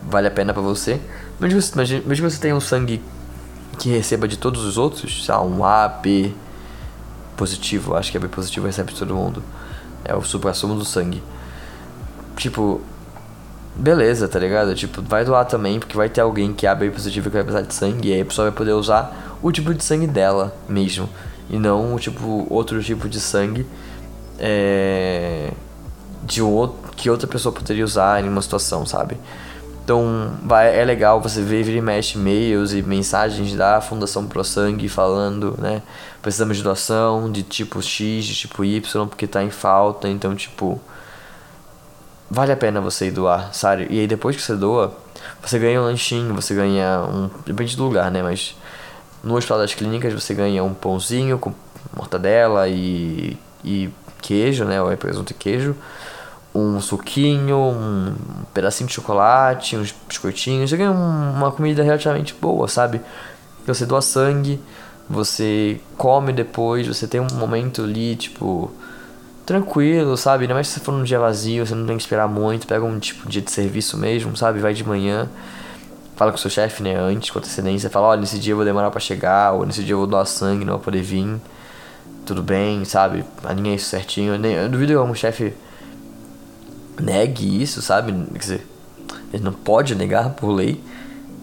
Vale 0.03 0.27
a 0.27 0.31
pena 0.31 0.53
para 0.53 0.61
você. 0.61 0.99
Mesmo 1.39 1.59
que 1.59 1.65
você, 1.65 2.01
mesmo 2.05 2.27
que 2.27 2.33
você 2.33 2.39
tenha 2.39 2.55
um 2.55 2.59
sangue 2.59 3.01
que 3.79 3.89
receba 3.89 4.27
de 4.27 4.37
todos 4.37 4.63
os 4.65 4.77
outros, 4.77 5.25
sei 5.25 5.33
lá, 5.33 5.41
um 5.41 5.63
A, 5.63 5.87
B 5.87 6.31
positivo, 7.35 7.95
acho 7.95 8.11
que 8.11 8.17
é 8.17 8.19
B 8.19 8.27
positivo 8.27 8.67
recebe 8.67 8.93
de 8.93 8.99
todo 8.99 9.15
mundo. 9.15 9.41
É 10.03 10.15
o 10.15 10.21
supra-sumo 10.21 10.75
do 10.75 10.85
sangue. 10.85 11.21
Tipo, 12.35 12.81
beleza, 13.75 14.27
tá 14.27 14.39
ligado? 14.39 14.73
Tipo, 14.75 15.01
vai 15.01 15.23
doar 15.23 15.45
também, 15.45 15.79
porque 15.79 15.95
vai 15.95 16.09
ter 16.09 16.21
alguém 16.21 16.53
que 16.53 16.65
é 16.65 16.69
AB 16.69 16.89
positivo 16.91 17.29
que 17.29 17.35
vai 17.35 17.43
precisar 17.43 17.67
de 17.67 17.73
sangue, 17.73 18.09
e 18.09 18.13
aí 18.13 18.21
a 18.21 18.25
pessoa 18.25 18.49
vai 18.49 18.57
poder 18.57 18.73
usar 18.73 19.37
o 19.41 19.51
tipo 19.51 19.73
de 19.73 19.83
sangue 19.83 20.07
dela 20.07 20.55
mesmo. 20.67 21.09
E 21.49 21.57
não 21.57 21.97
tipo, 21.97 22.47
outro 22.49 22.81
tipo 22.81 23.09
de 23.09 23.19
sangue 23.19 23.65
é, 24.39 25.51
de 26.23 26.41
outro, 26.41 26.91
que 26.95 27.09
outra 27.09 27.27
pessoa 27.27 27.53
poderia 27.53 27.83
usar 27.83 28.23
em 28.23 28.27
uma 28.27 28.41
situação, 28.41 28.85
sabe? 28.85 29.17
Então 29.91 30.37
vai, 30.41 30.79
é 30.79 30.85
legal 30.85 31.19
você 31.19 31.41
ver 31.41 31.63
vira 31.63 31.77
e 31.77 31.81
mexe 31.81 32.17
e-mails 32.17 32.71
e 32.71 32.81
mensagens 32.81 33.53
da 33.53 33.81
Fundação 33.81 34.25
Pro 34.25 34.41
Sangue 34.41 34.87
falando, 34.87 35.53
né? 35.57 35.81
Precisamos 36.21 36.55
de 36.55 36.63
doação 36.63 37.29
de 37.29 37.43
tipo 37.43 37.81
X, 37.81 38.23
de 38.23 38.33
tipo 38.33 38.63
Y, 38.63 39.05
porque 39.05 39.27
tá 39.27 39.43
em 39.43 39.49
falta. 39.49 40.07
Então, 40.07 40.33
tipo, 40.33 40.79
vale 42.29 42.53
a 42.53 42.55
pena 42.55 42.79
você 42.79 43.07
ir 43.07 43.11
doar, 43.11 43.53
sabe? 43.53 43.85
E 43.89 43.99
aí 43.99 44.07
depois 44.07 44.37
que 44.37 44.41
você 44.41 44.55
doa, 44.55 44.95
você 45.41 45.59
ganha 45.59 45.81
um 45.81 45.83
lanchinho, 45.83 46.33
você 46.33 46.55
ganha 46.55 47.01
um. 47.01 47.29
Depende 47.45 47.75
do 47.75 47.83
lugar, 47.83 48.09
né? 48.09 48.23
Mas 48.23 48.55
no 49.21 49.35
Hospital 49.35 49.57
das 49.57 49.73
Clínicas 49.73 50.13
você 50.13 50.33
ganha 50.33 50.63
um 50.63 50.73
pãozinho 50.73 51.37
com 51.37 51.53
mortadela 51.93 52.69
e, 52.69 53.37
e 53.61 53.89
queijo, 54.21 54.63
né? 54.63 54.81
Ou 54.81 54.89
é 54.89 54.95
presunto 54.95 55.33
e 55.33 55.35
queijo 55.35 55.75
um 56.53 56.81
suquinho, 56.81 57.57
um 57.57 58.13
pedacinho 58.53 58.87
de 58.87 58.93
chocolate, 58.93 59.77
uns 59.77 59.95
biscoitinhos. 60.07 60.69
Você 60.69 60.77
ganha 60.77 60.91
uma 60.91 61.51
comida 61.51 61.81
relativamente 61.83 62.33
boa, 62.33 62.67
sabe? 62.67 63.01
Você 63.65 63.85
doa 63.85 64.01
sangue, 64.01 64.59
você 65.09 65.79
come 65.97 66.33
depois, 66.33 66.87
você 66.87 67.07
tem 67.07 67.21
um 67.21 67.27
momento 67.35 67.83
ali, 67.83 68.15
tipo, 68.15 68.71
tranquilo, 69.45 70.17
sabe? 70.17 70.43
Ainda 70.43 70.53
mais 70.53 70.67
se 70.67 70.75
você 70.75 70.79
for 70.81 70.91
num 70.91 71.03
dia 71.03 71.19
vazio, 71.19 71.65
você 71.65 71.75
não 71.75 71.85
tem 71.85 71.95
que 71.95 72.03
esperar 72.03 72.27
muito, 72.27 72.67
pega 72.67 72.83
um 72.83 72.99
tipo 72.99 73.29
dia 73.29 73.41
de 73.41 73.51
serviço 73.51 73.97
mesmo, 73.97 74.35
sabe? 74.35 74.59
Vai 74.59 74.73
de 74.73 74.83
manhã, 74.83 75.29
fala 76.15 76.31
com 76.31 76.37
o 76.37 76.41
seu 76.41 76.49
chefe, 76.49 76.83
né, 76.83 76.95
antes, 76.95 77.29
com 77.29 77.39
antecedência, 77.39 77.89
fala, 77.89 78.07
olha, 78.07 78.21
nesse 78.21 78.37
dia 78.39 78.53
eu 78.53 78.57
vou 78.57 78.65
demorar 78.65 78.91
para 78.91 78.99
chegar, 78.99 79.53
ou 79.53 79.65
nesse 79.65 79.83
dia 79.83 79.93
eu 79.93 79.99
vou 79.99 80.07
doar 80.07 80.25
sangue, 80.25 80.65
não 80.65 80.73
vou 80.73 80.83
poder 80.83 81.01
vir. 81.01 81.39
Tudo 82.25 82.43
bem, 82.43 82.85
sabe? 82.85 83.25
Alinha 83.43 83.75
isso 83.75 83.89
certinho. 83.89 84.35
Eu 84.35 84.69
duvido 84.69 84.93
que 84.93 84.97
algum 84.97 85.15
chefe 85.15 85.53
negue 86.99 87.61
isso, 87.61 87.81
sabe? 87.81 88.13
Quer 88.33 88.39
dizer, 88.39 88.67
ele 89.33 89.43
não 89.43 89.53
pode 89.53 89.95
negar 89.95 90.31
por 90.31 90.51
lei. 90.51 90.81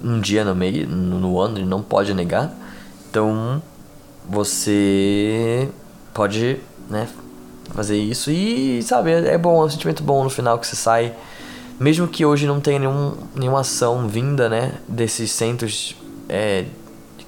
Um 0.02 0.20
dia 0.20 0.44
no 0.44 0.54
meio, 0.54 0.88
no, 0.88 1.18
no 1.18 1.40
ano, 1.40 1.58
ele 1.58 1.66
não 1.66 1.82
pode 1.82 2.14
negar. 2.14 2.52
Então, 3.10 3.62
você 4.28 5.68
pode, 6.12 6.60
né, 6.88 7.08
fazer 7.74 7.96
isso 7.96 8.30
e, 8.30 8.82
sabe, 8.82 9.10
é, 9.10 9.36
bom, 9.38 9.62
é 9.62 9.66
um 9.66 9.70
sentimento 9.70 10.02
bom 10.02 10.22
no 10.24 10.30
final 10.30 10.58
que 10.58 10.66
você 10.66 10.76
sai. 10.76 11.14
Mesmo 11.80 12.08
que 12.08 12.24
hoje 12.24 12.46
não 12.46 12.60
tenha 12.60 12.78
nenhum, 12.78 13.14
nenhuma 13.34 13.60
ação 13.60 14.08
vinda, 14.08 14.48
né, 14.48 14.74
desses 14.86 15.30
centros 15.30 15.96
é, 16.28 16.66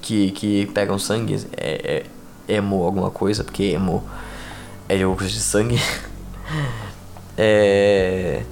que, 0.01 0.31
que 0.31 0.65
pegam 0.67 0.99
sangue, 0.99 1.45
é, 1.55 2.03
é 2.47 2.55
emo 2.55 2.83
alguma 2.83 3.09
coisa, 3.09 3.43
porque 3.43 3.63
emo 3.63 4.03
é 4.89 4.97
de 4.97 5.27
de 5.27 5.39
sangue. 5.39 5.79
É... 7.37 8.43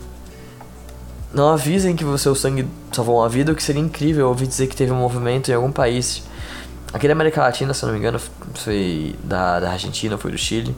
Não 1.33 1.49
avisem 1.49 1.95
que 1.95 2.03
o 2.03 2.17
seu 2.17 2.33
sangue 2.33 2.67
salvou 2.91 3.19
uma 3.19 3.29
vida, 3.29 3.51
o 3.51 3.55
que 3.55 3.61
seria 3.61 3.81
incrível 3.81 4.27
ouvir 4.27 4.47
dizer 4.47 4.67
que 4.67 4.75
teve 4.75 4.91
um 4.91 4.95
movimento 4.95 5.51
em 5.51 5.53
algum 5.53 5.71
país. 5.71 6.23
Aqui 6.91 7.07
da 7.07 7.13
América 7.13 7.41
Latina, 7.41 7.71
se 7.73 7.85
não 7.85 7.93
me 7.93 7.99
engano, 7.99 8.19
foi 8.55 9.15
da, 9.23 9.59
da 9.59 9.71
Argentina, 9.71 10.17
foi 10.17 10.31
do 10.31 10.37
Chile. 10.37 10.75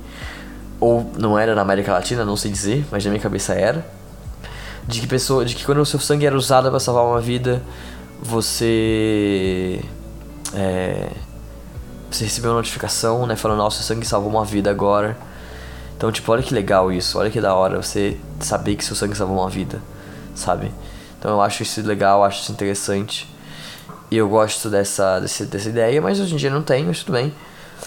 Ou 0.77 1.09
não 1.17 1.39
era 1.39 1.55
na 1.55 1.61
América 1.61 1.93
Latina, 1.93 2.25
não 2.25 2.35
sei 2.35 2.51
dizer, 2.51 2.85
mas 2.91 3.05
na 3.05 3.11
minha 3.11 3.21
cabeça 3.21 3.53
era. 3.53 3.85
De 4.85 4.99
que, 4.99 5.07
pessoa, 5.07 5.45
de 5.45 5.55
que 5.55 5.63
quando 5.63 5.77
o 5.77 5.85
seu 5.85 5.99
sangue 5.99 6.25
era 6.25 6.35
usado 6.35 6.69
para 6.69 6.79
salvar 6.79 7.05
uma 7.05 7.21
vida, 7.21 7.61
você. 8.21 9.79
É, 10.53 11.11
você 12.09 12.25
recebeu 12.25 12.51
uma 12.51 12.57
notificação, 12.57 13.25
né? 13.25 13.37
Falando, 13.37 13.59
nossa, 13.59 13.77
seu 13.77 13.95
sangue 13.95 14.05
salvou 14.05 14.29
uma 14.29 14.43
vida 14.43 14.69
agora. 14.69 15.15
Então, 16.01 16.11
tipo, 16.11 16.31
olha 16.31 16.41
que 16.41 16.51
legal 16.51 16.91
isso, 16.91 17.19
olha 17.19 17.29
que 17.29 17.39
da 17.39 17.53
hora 17.53 17.79
você 17.79 18.17
saber 18.39 18.75
que 18.75 18.83
seu 18.83 18.95
sangue 18.95 19.15
salvou 19.15 19.37
uma 19.37 19.47
vida, 19.47 19.79
sabe? 20.33 20.71
Então 21.19 21.29
eu 21.29 21.39
acho 21.39 21.61
isso 21.61 21.79
legal, 21.83 22.23
acho 22.23 22.41
isso 22.41 22.51
interessante. 22.51 23.29
E 24.09 24.17
eu 24.17 24.27
gosto 24.27 24.67
dessa, 24.67 25.19
dessa, 25.19 25.45
dessa 25.45 25.69
ideia, 25.69 26.01
mas 26.01 26.19
hoje 26.19 26.33
em 26.33 26.37
dia 26.37 26.49
não 26.49 26.63
tem, 26.63 26.85
mas 26.85 27.01
tudo 27.01 27.11
bem. 27.11 27.31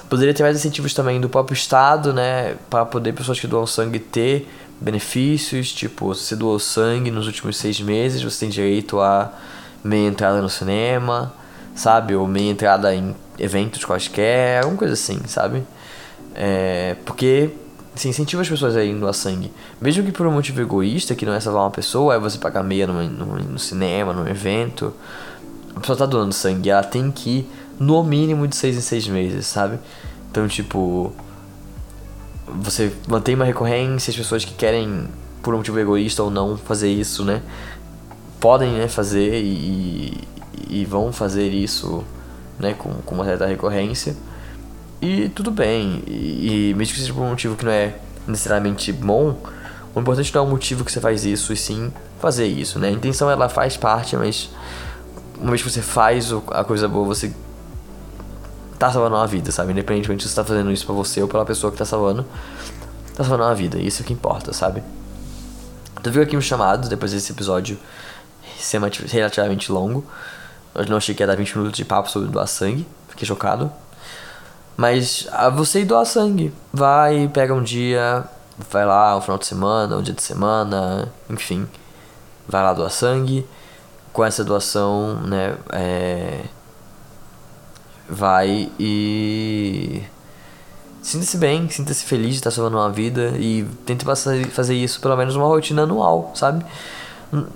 Poderia 0.09 0.33
ter 0.33 0.45
mais 0.45 0.57
incentivos 0.57 0.95
também 0.95 1.21
do 1.21 1.29
próprio 1.29 1.55
Estado, 1.55 2.13
né? 2.13 2.55
Para 2.71 2.87
poder 2.87 3.15
pessoas 3.15 3.41
que 3.41 3.49
doam 3.49 3.67
sangue 3.67 3.99
ter 3.99 4.49
benefícios, 4.81 5.73
tipo, 5.73 6.15
se 6.15 6.27
você 6.27 6.37
doou 6.37 6.61
sangue 6.61 7.11
nos 7.11 7.27
últimos 7.27 7.57
seis 7.57 7.81
meses, 7.81 8.23
você 8.23 8.47
tem 8.47 8.49
direito 8.49 9.01
a 9.01 9.33
meia 9.83 10.07
entrada 10.07 10.41
no 10.41 10.49
cinema, 10.49 11.35
sabe? 11.75 12.15
Ou 12.15 12.29
meia 12.29 12.53
entrada 12.53 12.95
em 12.95 13.13
eventos 13.41 13.85
quaisquer, 13.85 14.63
alguma 14.63 14.79
coisa 14.79 14.95
assim, 14.95 15.21
sabe? 15.27 15.65
É, 16.33 16.95
porque 17.05 17.51
se 17.95 18.09
incentiva 18.09 18.43
as 18.43 18.49
pessoas 18.49 18.77
a 18.77 18.83
irem 18.83 18.99
doar 18.99 19.15
sangue. 19.15 19.53
Mesmo 19.81 20.05
que 20.05 20.13
por 20.13 20.27
um 20.27 20.33
motivo 20.33 20.61
egoísta, 20.61 21.15
que 21.15 21.25
não 21.25 21.33
é 21.33 21.41
salvar 21.41 21.63
uma 21.63 21.71
pessoa, 21.71 22.15
é 22.15 22.19
você 22.19 22.39
pagar 22.39 22.63
meia 22.63 22.87
no, 22.87 23.03
no, 23.03 23.37
no 23.37 23.59
cinema, 23.59 24.13
num 24.13 24.27
evento. 24.27 24.93
A 25.77 25.81
pessoa 25.81 25.97
tá 25.97 26.07
doando 26.07 26.33
sangue, 26.33 26.71
ela 26.71 26.83
tem 26.83 27.11
que 27.11 27.31
ir 27.31 27.51
no 27.79 28.03
mínimo 28.03 28.47
de 28.49 28.57
seis 28.57 28.77
em 28.77 28.81
seis 28.81 29.07
meses, 29.07 29.47
sabe? 29.47 29.79
Então, 30.31 30.47
tipo. 30.49 31.13
Você 32.47 32.93
mantém 33.09 33.35
uma 33.35 33.45
recorrência, 33.45 34.11
as 34.11 34.17
pessoas 34.17 34.45
que 34.45 34.53
querem, 34.53 35.09
por 35.43 35.55
um 35.55 35.59
motivo 35.59 35.79
egoísta 35.79 36.23
ou 36.23 36.31
não, 36.31 36.57
fazer 36.57 36.91
isso, 36.91 37.25
né? 37.25 37.43
Podem 38.39 38.73
né, 38.73 38.87
fazer 38.87 39.43
e, 39.43 40.21
e 40.69 40.85
vão 40.85 41.11
fazer 41.11 41.49
isso 41.49 42.05
né, 42.59 42.75
com, 42.75 42.91
com 43.05 43.15
uma 43.15 43.25
certa 43.25 43.47
recorrência. 43.47 44.15
E 45.05 45.29
tudo 45.29 45.51
bem. 45.51 46.03
E, 46.07 46.71
e 46.71 46.75
mesmo 46.75 46.95
que 46.95 47.01
seja 47.01 47.13
por 47.13 47.21
um 47.21 47.29
motivo 47.29 47.55
que 47.57 47.65
não 47.65 47.71
é 47.71 47.95
necessariamente 48.27 48.91
bom, 48.91 49.37
o 49.95 50.01
importante 50.01 50.35
não 50.35 50.43
é 50.43 50.47
o 50.47 50.49
motivo 50.49 50.83
que 50.83 50.91
você 50.91 50.99
faz 50.99 51.27
isso, 51.27 51.53
e 51.53 51.57
sim 51.59 51.93
fazer 52.19 52.47
isso, 52.47 52.79
né? 52.79 52.89
A 52.89 52.91
intenção 52.91 53.31
ela 53.31 53.51
faz 53.51 53.77
parte, 53.77 54.17
mas 54.17 54.49
uma 55.39 55.51
vez 55.51 55.63
que 55.63 55.71
você 55.71 55.83
faz 55.83 56.33
a 56.51 56.65
coisa 56.65 56.89
boa, 56.89 57.05
você 57.05 57.35
tá 58.79 58.91
salvando 58.91 59.17
uma 59.17 59.27
vida, 59.27 59.53
sabe? 59.53 59.73
Independentemente 59.73 60.23
se 60.23 60.31
você 60.31 60.37
tá 60.37 60.45
fazendo 60.45 60.73
isso 60.73 60.87
pra 60.87 60.95
você 60.95 61.21
ou 61.21 61.29
pela 61.29 61.45
pessoa 61.45 61.71
que 61.71 61.77
tá 61.77 61.85
salvando, 61.85 62.25
tá 63.15 63.23
salvando 63.25 63.43
uma 63.43 63.55
vida. 63.55 63.79
Isso 63.79 64.01
é 64.01 64.05
o 64.05 64.07
que 64.07 64.15
importa, 64.15 64.55
sabe? 64.55 64.83
Tu 66.03 66.11
viu 66.11 66.23
aqui 66.23 66.35
um 66.35 66.41
chamado 66.41 66.89
depois 66.89 67.13
desse 67.13 67.31
episódio 67.31 67.79
relativamente 69.11 69.71
longo. 69.71 70.03
Eu 70.75 70.87
não 70.87 70.97
achei 70.97 71.15
que 71.15 71.23
ia 71.23 71.27
dar 71.27 71.37
20 71.37 71.59
minutos 71.59 71.77
de 71.77 71.85
papo 71.85 72.11
sobre 72.11 72.31
doar 72.31 72.47
sangue. 72.47 72.87
Fiquei 73.09 73.29
chocado. 73.29 73.71
Mas 74.77 75.29
a 75.33 75.49
você 75.49 75.81
ir 75.81 75.85
doar 75.85 76.05
sangue. 76.05 76.53
Vai, 76.73 77.29
pega 77.33 77.55
um 77.55 77.63
dia, 77.63 78.25
vai 78.71 78.85
lá, 78.85 79.17
um 79.17 79.21
final 79.21 79.39
de 79.39 79.47
semana, 79.47 79.97
um 79.97 80.03
dia 80.03 80.15
de 80.15 80.23
semana, 80.23 81.13
enfim. 81.31 81.69
Vai 82.49 82.63
lá 82.63 82.73
doar 82.73 82.91
sangue. 82.91 83.47
Com 84.13 84.25
essa 84.25 84.45
doação, 84.45 85.17
né, 85.23 85.57
é, 85.73 86.45
vai 88.09 88.71
e 88.79 90.03
sinta-se 91.03 91.37
bem, 91.37 91.69
sinta-se 91.69 92.05
feliz 92.05 92.31
de 92.31 92.37
estar 92.37 92.51
salvando 92.53 92.77
uma 92.77 92.91
vida 92.91 93.33
e 93.39 93.67
tente 93.85 94.05
fazer 94.05 94.75
isso 94.75 95.01
pelo 95.01 95.17
menos 95.17 95.35
uma 95.35 95.47
rotina 95.47 95.83
anual, 95.83 96.31
sabe? 96.35 96.65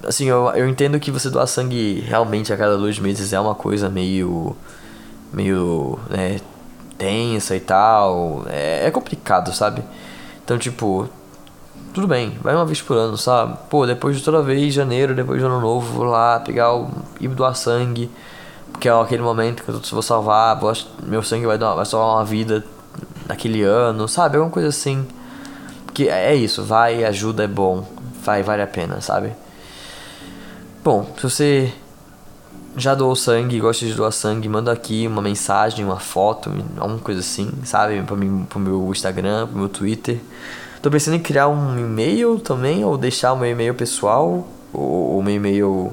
Assim, 0.06 0.26
eu, 0.26 0.48
eu 0.50 0.68
entendo 0.68 0.98
que 0.98 1.10
você 1.10 1.30
doar 1.30 1.46
sangue 1.46 2.00
realmente 2.00 2.52
a 2.52 2.56
cada 2.56 2.76
dois 2.76 2.98
meses 2.98 3.32
é 3.32 3.38
uma 3.38 3.54
coisa 3.54 3.88
meio. 3.88 4.56
meio. 5.32 5.98
né, 6.10 6.40
tensa 6.98 7.56
e 7.56 7.60
tal. 7.60 8.44
É, 8.48 8.86
é 8.86 8.90
complicado, 8.90 9.54
sabe? 9.54 9.82
Então, 10.44 10.58
tipo, 10.58 11.08
tudo 11.94 12.06
bem, 12.06 12.36
vai 12.42 12.54
uma 12.54 12.66
vez 12.66 12.82
por 12.82 12.96
ano, 12.96 13.16
sabe? 13.16 13.56
Pô, 13.70 13.86
depois 13.86 14.16
de 14.16 14.22
toda 14.22 14.42
vez, 14.42 14.74
janeiro, 14.74 15.14
depois 15.14 15.40
do 15.40 15.46
ano 15.46 15.60
novo, 15.60 15.94
vou 15.94 16.04
lá 16.04 16.40
pegar 16.40 16.74
o. 16.74 16.90
ir 17.20 17.28
doar 17.28 17.54
sangue. 17.54 18.10
Porque 18.72 18.88
é 18.88 18.92
aquele 18.92 19.22
momento 19.22 19.62
que 19.62 19.70
eu 19.70 19.80
vou 19.90 20.02
salvar, 20.02 20.58
vou, 20.58 20.72
meu 21.02 21.22
sangue 21.22 21.46
vai, 21.46 21.58
dar, 21.58 21.74
vai 21.74 21.86
salvar 21.86 22.16
uma 22.16 22.24
vida 22.24 22.64
naquele 23.26 23.62
ano, 23.62 24.06
sabe? 24.06 24.36
Alguma 24.36 24.52
coisa 24.52 24.68
assim. 24.68 25.06
Que 25.94 26.08
é 26.08 26.34
isso, 26.34 26.62
vai, 26.62 27.04
ajuda, 27.04 27.44
é 27.44 27.48
bom. 27.48 27.84
Vai, 28.22 28.42
vale 28.42 28.62
a 28.62 28.66
pena, 28.66 29.00
sabe? 29.00 29.32
Bom, 30.84 31.06
se 31.16 31.22
você 31.22 31.72
já 32.78 32.94
doou 32.94 33.14
sangue, 33.16 33.58
gosta 33.60 33.84
de 33.84 33.94
doar 33.94 34.12
sangue, 34.12 34.48
manda 34.48 34.72
aqui 34.72 35.06
uma 35.06 35.20
mensagem, 35.20 35.84
uma 35.84 35.98
foto, 35.98 36.50
alguma 36.78 36.98
coisa 36.98 37.20
assim, 37.20 37.50
sabe? 37.64 38.00
Pra 38.02 38.16
mim, 38.16 38.46
pro 38.48 38.58
meu 38.58 38.90
Instagram, 38.90 39.46
pro 39.48 39.58
meu 39.58 39.68
Twitter. 39.68 40.18
Tô 40.80 40.90
pensando 40.90 41.14
em 41.14 41.20
criar 41.20 41.48
um 41.48 41.78
e-mail 41.78 42.38
também, 42.38 42.84
ou 42.84 42.96
deixar 42.96 43.32
o 43.32 43.36
meu 43.36 43.50
e-mail 43.50 43.74
pessoal. 43.74 44.46
o, 44.72 45.20
o 45.22 45.28
e-mail. 45.28 45.92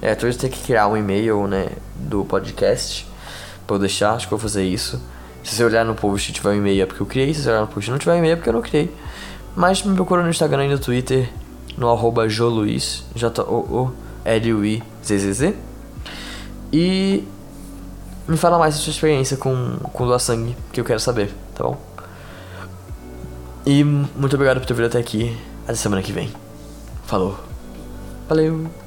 É, 0.00 0.14
talvez 0.14 0.36
tenha 0.36 0.52
que 0.52 0.62
criar 0.62 0.88
um 0.88 0.96
e-mail, 0.96 1.46
né, 1.46 1.70
do 1.96 2.24
podcast 2.24 3.06
pra 3.66 3.76
eu 3.76 3.80
deixar, 3.80 4.12
acho 4.12 4.26
que 4.28 4.34
eu 4.34 4.38
vou 4.38 4.42
fazer 4.42 4.64
isso. 4.64 5.00
Se 5.42 5.54
você 5.56 5.64
olhar 5.64 5.84
no 5.84 5.94
post 5.94 6.32
tiver 6.32 6.50
um 6.50 6.54
e-mail 6.54 6.82
é 6.82 6.86
porque 6.86 7.02
eu 7.02 7.06
criei, 7.06 7.34
se 7.34 7.42
você 7.42 7.50
olhar 7.50 7.62
no 7.62 7.66
post 7.66 7.90
não 7.90 7.98
tiver 7.98 8.14
um 8.14 8.18
e-mail 8.18 8.34
é 8.34 8.36
porque 8.36 8.48
eu 8.48 8.52
não 8.52 8.62
criei. 8.62 8.94
Mas 9.56 9.82
me 9.82 9.94
procura 9.94 10.22
no 10.22 10.30
Instagram 10.30 10.66
e 10.66 10.68
no 10.68 10.78
Twitter, 10.78 11.28
no 11.76 11.90
arroba 11.90 12.28
joluiz, 12.28 13.04
J-O-O-L-U-I-Z-Z-Z. 13.14 13.94
E 16.72 17.24
me 18.26 18.36
fala 18.36 18.58
mais 18.58 18.74
da 18.74 18.80
sua 18.80 18.90
experiência 18.90 19.36
com, 19.36 19.76
com 19.92 20.06
doar 20.06 20.18
sangue, 20.18 20.56
que 20.72 20.80
eu 20.80 20.84
quero 20.84 21.00
saber, 21.00 21.32
tá 21.54 21.64
bom? 21.64 21.76
E 23.66 23.84
muito 23.84 24.34
obrigado 24.34 24.58
por 24.58 24.66
ter 24.66 24.74
vindo 24.74 24.86
até 24.86 24.98
aqui. 24.98 25.36
Até 25.64 25.74
semana 25.74 26.02
que 26.02 26.12
vem. 26.12 26.30
Falou. 27.06 27.38
Valeu. 28.28 28.81